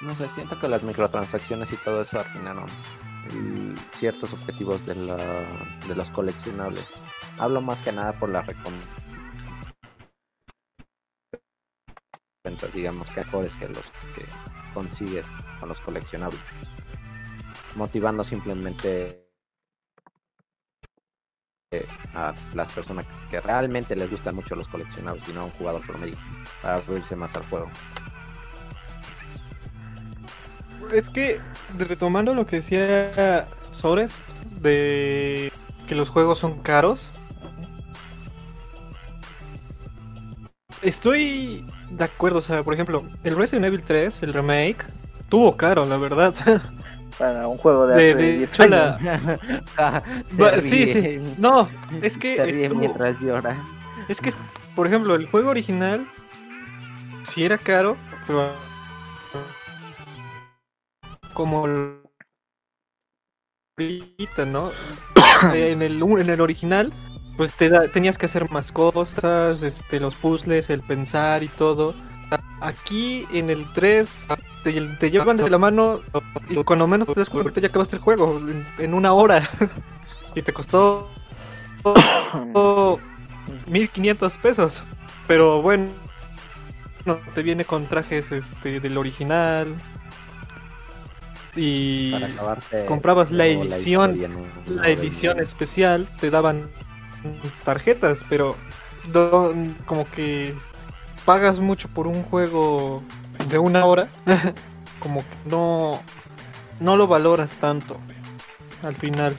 No 0.00 0.16
sé, 0.16 0.28
siento 0.30 0.58
que 0.58 0.68
las 0.68 0.82
microtransacciones 0.82 1.72
y 1.72 1.76
todo 1.76 2.02
eso 2.02 2.18
arruinaron 2.18 2.66
ciertos 3.98 4.32
objetivos 4.32 4.84
de, 4.84 4.96
la, 4.96 5.16
de 5.86 5.94
los 5.94 6.08
coleccionables. 6.10 6.84
Hablo 7.38 7.60
más 7.60 7.80
que 7.82 7.92
nada 7.92 8.12
por 8.12 8.28
la 8.28 8.42
digamos, 12.74 13.06
que 13.08 13.20
mejores 13.20 13.54
que 13.54 13.68
los 13.68 13.84
que 14.14 14.24
consigues 14.74 15.24
con 15.60 15.68
los 15.68 15.78
coleccionables. 15.80 16.40
Motivando 17.76 18.24
simplemente 18.24 19.28
a 22.14 22.34
las 22.54 22.70
personas 22.72 23.06
que 23.30 23.40
realmente 23.40 23.94
les 23.94 24.10
gustan 24.10 24.34
mucho 24.34 24.56
los 24.56 24.66
coleccionables 24.68 25.26
y 25.28 25.32
no 25.32 25.42
a 25.42 25.44
un 25.44 25.50
jugador 25.52 25.86
promedio 25.86 26.16
para 26.60 26.74
abrirse 26.74 27.14
más 27.14 27.34
al 27.36 27.44
juego. 27.46 27.70
Es 30.92 31.08
que 31.08 31.40
retomando 31.78 32.34
lo 32.34 32.44
que 32.44 32.56
decía 32.56 33.46
Sorest 33.70 34.28
de 34.60 35.52
que 35.86 35.94
los 35.94 36.10
juegos 36.10 36.40
son 36.40 36.60
caros. 36.60 37.12
Estoy 40.82 41.64
de 41.90 42.04
acuerdo, 42.04 42.38
o 42.38 42.42
sea, 42.42 42.62
por 42.62 42.74
ejemplo, 42.74 43.04
el 43.24 43.36
Resident 43.36 43.66
Evil 43.66 43.82
3, 43.82 44.22
el 44.24 44.34
remake, 44.34 44.84
tuvo 45.28 45.56
caro, 45.56 45.86
la 45.86 45.96
verdad. 45.96 46.34
Para 47.18 47.46
un 47.46 47.58
juego 47.58 47.86
de, 47.86 48.14
de, 48.14 48.68
la... 48.68 49.38
sí, 50.60 50.86
sí. 50.86 51.34
No, 51.38 51.68
es 52.00 52.16
que 52.18 52.70
mientras 52.74 53.20
llora. 53.20 53.62
Es 54.08 54.20
que, 54.20 54.32
por 54.74 54.86
ejemplo, 54.86 55.14
el 55.14 55.28
juego 55.28 55.50
original 55.50 56.06
sí 57.22 57.44
era 57.44 57.58
caro, 57.58 57.96
pero 58.26 58.50
como 61.34 61.66
ahorita, 63.78 64.46
¿no? 64.46 64.72
en 65.54 65.82
el 65.82 66.02
en 66.02 66.30
el 66.30 66.40
original 66.40 66.92
pues 67.36 67.52
te 67.54 67.70
tenías 67.88 68.18
que 68.18 68.26
hacer 68.26 68.50
más 68.50 68.72
cosas, 68.72 69.62
este, 69.62 70.00
los 70.00 70.14
puzzles, 70.14 70.70
el 70.70 70.80
pensar 70.80 71.42
y 71.42 71.48
todo. 71.48 71.94
Aquí 72.60 73.26
en 73.32 73.50
el 73.50 73.70
3 73.72 74.26
te, 74.64 75.10
llevan 75.10 75.36
de 75.36 75.50
la 75.50 75.58
mano 75.58 76.00
y 76.48 76.54
cuando 76.64 76.86
menos 76.86 77.08
te 77.08 77.20
das 77.20 77.28
cuenta 77.28 77.60
ya 77.60 77.68
acabaste 77.68 77.96
el 77.96 78.02
juego 78.02 78.40
en, 78.78 78.94
una 78.94 79.12
hora 79.12 79.42
y 80.34 80.42
te 80.42 80.52
costó 80.52 81.08
1500 83.66 84.32
pesos. 84.38 84.84
Pero 85.26 85.60
bueno, 85.60 85.88
no, 87.04 87.18
te 87.34 87.42
viene 87.42 87.64
con 87.64 87.86
trajes 87.86 88.32
este, 88.32 88.80
del 88.80 88.96
original, 88.96 89.74
y 91.54 92.14
comprabas 92.88 93.30
la 93.30 93.46
edición, 93.46 94.18
la, 94.66 94.88
edición 94.88 95.38
especial, 95.38 96.08
te 96.18 96.30
daban 96.30 96.66
tarjetas, 97.64 98.20
pero 98.28 98.56
como 99.86 100.08
que 100.10 100.54
pagas 101.24 101.58
mucho 101.58 101.88
por 101.88 102.06
un 102.06 102.22
juego 102.22 103.02
de 103.48 103.58
una 103.58 103.84
hora, 103.84 104.08
como 105.00 105.20
que 105.20 105.50
no, 105.50 106.00
no 106.80 106.96
lo 106.96 107.06
valoras 107.06 107.58
tanto 107.58 107.96
al 108.82 108.94
final. 108.94 109.36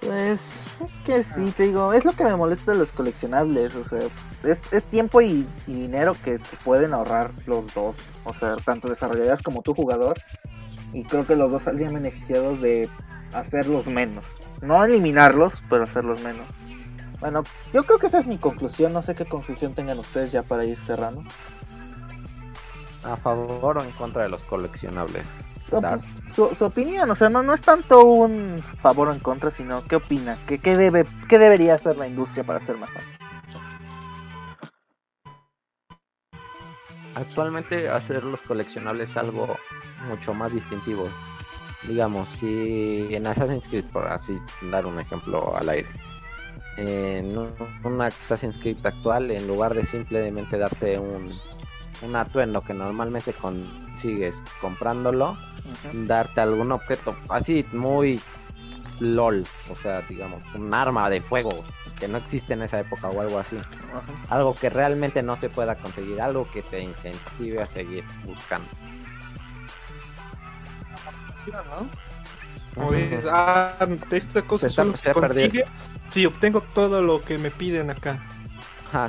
Pues 0.00 0.66
es 0.84 0.98
que 1.04 1.24
sí, 1.24 1.52
te 1.56 1.64
digo, 1.64 1.92
es 1.92 2.04
lo 2.04 2.12
que 2.12 2.24
me 2.24 2.36
molesta 2.36 2.72
de 2.72 2.78
los 2.78 2.92
coleccionables, 2.92 3.74
o 3.74 3.82
sea, 3.82 3.98
es, 4.44 4.62
es 4.70 4.86
tiempo 4.86 5.20
y, 5.20 5.46
dinero 5.66 6.14
que 6.22 6.38
se 6.38 6.56
pueden 6.58 6.92
ahorrar 6.94 7.32
los 7.46 7.72
dos, 7.74 7.96
o 8.24 8.32
sea, 8.32 8.56
tanto 8.56 8.88
desarrolladoras 8.88 9.42
como 9.42 9.62
tu 9.62 9.74
jugador, 9.74 10.18
y 10.92 11.04
creo 11.04 11.26
que 11.26 11.34
los 11.34 11.50
dos 11.50 11.62
saldrían 11.62 11.94
beneficiados 11.94 12.60
de 12.60 12.88
hacerlos 13.32 13.86
menos. 13.86 14.24
No 14.62 14.84
eliminarlos, 14.84 15.62
pero 15.68 15.84
hacerlos 15.84 16.22
menos. 16.22 16.46
Bueno, 17.20 17.44
yo 17.72 17.84
creo 17.84 17.98
que 17.98 18.06
esa 18.06 18.18
es 18.18 18.26
mi 18.26 18.38
conclusión. 18.38 18.92
No 18.92 19.02
sé 19.02 19.14
qué 19.14 19.24
conclusión 19.24 19.74
tengan 19.74 19.98
ustedes 19.98 20.32
ya 20.32 20.42
para 20.42 20.64
ir 20.64 20.78
cerrando. 20.78 21.22
¿A 23.04 23.16
favor 23.16 23.78
o 23.78 23.82
en 23.82 23.90
contra 23.92 24.22
de 24.22 24.28
los 24.28 24.42
coleccionables? 24.44 25.24
Su, 26.34 26.54
su, 26.54 26.64
opinión, 26.64 27.10
o 27.10 27.14
sea, 27.16 27.28
no, 27.28 27.42
no 27.42 27.54
es 27.54 27.60
tanto 27.60 28.04
un 28.04 28.62
favor 28.80 29.08
o 29.08 29.12
en 29.12 29.20
contra, 29.20 29.50
sino 29.50 29.82
qué 29.84 29.96
opina, 29.96 30.38
qué, 30.46 30.58
qué, 30.58 30.76
debe, 30.76 31.06
qué 31.28 31.38
debería 31.38 31.74
hacer 31.74 31.96
la 31.96 32.06
industria 32.06 32.44
para 32.44 32.60
ser 32.60 32.76
mejor. 32.76 33.02
Actualmente 37.14 37.88
hacer 37.88 38.22
los 38.24 38.42
coleccionables 38.42 39.10
es 39.10 39.16
algo 39.16 39.56
mucho 40.06 40.34
más 40.34 40.52
distintivo. 40.52 41.08
Digamos, 41.82 42.28
si 42.30 43.06
en 43.10 43.26
Assassin's 43.26 43.68
Creed, 43.68 43.84
por 43.92 44.06
así 44.06 44.38
dar 44.70 44.86
un 44.86 44.98
ejemplo 44.98 45.56
al 45.56 45.68
aire, 45.68 45.88
en 46.76 47.36
un, 47.36 48.02
Assassin's 48.02 48.58
Creed 48.58 48.84
actual, 48.84 49.30
en 49.30 49.46
lugar 49.46 49.74
de 49.74 49.84
simplemente 49.84 50.58
darte 50.58 50.98
un, 50.98 51.32
un 52.02 52.16
atuendo 52.16 52.60
que 52.60 52.74
normalmente 52.74 53.32
consigues 53.32 54.42
comprándolo, 54.60 55.36
darte 55.92 56.40
algún 56.40 56.72
objeto 56.72 57.16
así 57.28 57.64
muy 57.72 58.20
LOL, 59.00 59.46
o 59.70 59.76
sea, 59.76 60.02
digamos, 60.02 60.42
un 60.54 60.72
arma 60.72 61.08
de 61.10 61.20
fuego 61.20 61.64
que 61.98 62.08
no 62.08 62.18
existe 62.18 62.54
en 62.54 62.62
esa 62.62 62.80
época 62.80 63.08
o 63.08 63.20
algo 63.20 63.38
así. 63.38 63.58
Algo 64.28 64.54
que 64.54 64.70
realmente 64.70 65.22
no 65.22 65.36
se 65.36 65.48
pueda 65.48 65.76
conseguir, 65.76 66.20
algo 66.20 66.46
que 66.50 66.62
te 66.62 66.80
incentive 66.80 67.62
a 67.62 67.66
seguir 67.66 68.04
buscando. 68.24 68.68
¿No? 71.52 72.06
ah, 73.30 73.74
esta 74.10 74.42
cosa 74.42 74.68
solo 74.68 74.96
se 74.96 75.12
consigue 75.12 75.64
si 76.08 76.26
obtengo 76.26 76.60
todo 76.60 77.02
lo 77.02 77.22
que 77.22 77.38
me 77.38 77.50
piden 77.50 77.90
acá. 77.90 78.18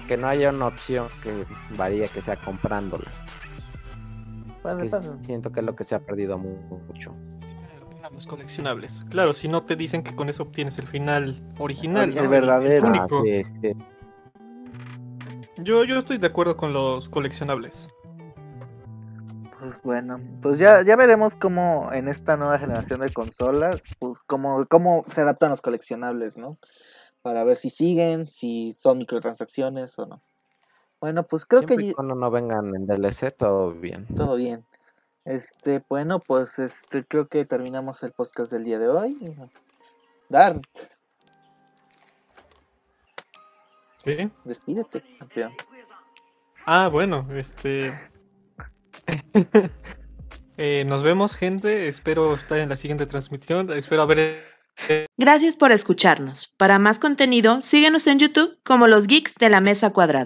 que 0.07 0.17
no 0.17 0.27
haya 0.27 0.49
una 0.49 0.67
opción 0.67 1.07
que 1.23 1.45
varía 1.77 2.07
que 2.07 2.21
sea 2.21 2.35
comprándola. 2.37 3.11
siento 5.21 5.51
que 5.51 5.59
es 5.59 5.65
lo 5.65 5.75
que 5.75 5.85
se 5.85 5.95
ha 5.95 5.99
perdido 5.99 6.37
mucho. 6.37 7.13
Los 8.13 8.25
coleccionables. 8.25 9.03
Claro, 9.09 9.33
si 9.33 9.49
no 9.49 9.63
te 9.63 9.75
dicen 9.75 10.01
que 10.01 10.15
con 10.15 10.29
eso 10.29 10.43
obtienes 10.43 10.79
el 10.79 10.87
final 10.87 11.35
original. 11.59 12.17
El, 12.17 12.29
verdadero. 12.29 12.87
único. 12.87 13.21
Yo, 15.57 15.83
yo 15.83 15.99
estoy 15.99 16.17
de 16.17 16.27
acuerdo 16.27 16.55
con 16.55 16.71
los 16.71 17.09
coleccionables. 17.09 17.89
Pues 19.59 19.81
bueno, 19.81 20.19
pues 20.41 20.59
ya, 20.59 20.83
ya 20.83 20.95
veremos 20.95 21.33
cómo 21.35 21.89
en 21.91 22.07
esta 22.07 22.37
nueva 22.37 22.59
generación 22.59 22.99
de 22.99 23.11
consolas, 23.11 23.83
pues 23.97 24.21
cómo, 24.27 24.65
cómo 24.67 25.03
se 25.07 25.21
adaptan 25.21 25.49
los 25.49 25.61
coleccionables, 25.61 26.37
¿no? 26.37 26.57
Para 27.23 27.43
ver 27.43 27.55
si 27.55 27.69
siguen, 27.69 28.27
si 28.27 28.75
son 28.77 28.99
microtransacciones 28.99 29.97
o 29.97 30.05
no. 30.05 30.21
Bueno, 30.99 31.23
pues 31.23 31.45
creo 31.45 31.63
que... 31.63 31.93
cuando 31.93 32.15
no 32.15 32.29
vengan 32.29 32.75
en 32.75 32.85
DLC, 32.85 33.35
todo 33.35 33.71
bien. 33.71 34.05
Todo 34.15 34.35
bien. 34.35 34.63
Este, 35.25 35.83
bueno, 35.89 36.19
pues 36.19 36.59
este, 36.59 37.05
creo 37.05 37.27
que 37.27 37.45
terminamos 37.45 38.03
el 38.03 38.11
podcast 38.11 38.51
del 38.51 38.63
día 38.63 38.79
de 38.79 38.89
hoy. 38.89 39.35
Dart. 40.29 40.63
¿Sí? 43.97 44.31
Despídete, 44.43 45.03
campeón. 45.19 45.51
Ah, 46.65 46.89
bueno, 46.89 47.25
este 47.31 47.93
Eh, 50.59 50.85
nos 50.87 51.03
vemos, 51.03 51.35
gente. 51.35 51.87
Espero 51.87 52.33
estar 52.33 52.57
en 52.57 52.69
la 52.69 52.75
siguiente 52.75 53.05
transmisión. 53.05 53.71
Espero 53.71 54.01
haber. 54.01 54.43
Gracias 55.15 55.55
por 55.55 55.71
escucharnos. 55.71 56.51
Para 56.57 56.79
más 56.79 56.97
contenido, 56.97 57.61
síguenos 57.61 58.07
en 58.07 58.17
YouTube 58.17 58.57
como 58.63 58.87
los 58.87 59.05
Geeks 59.05 59.35
de 59.35 59.49
la 59.49 59.61
Mesa 59.61 59.91
Cuadrada. 59.91 60.25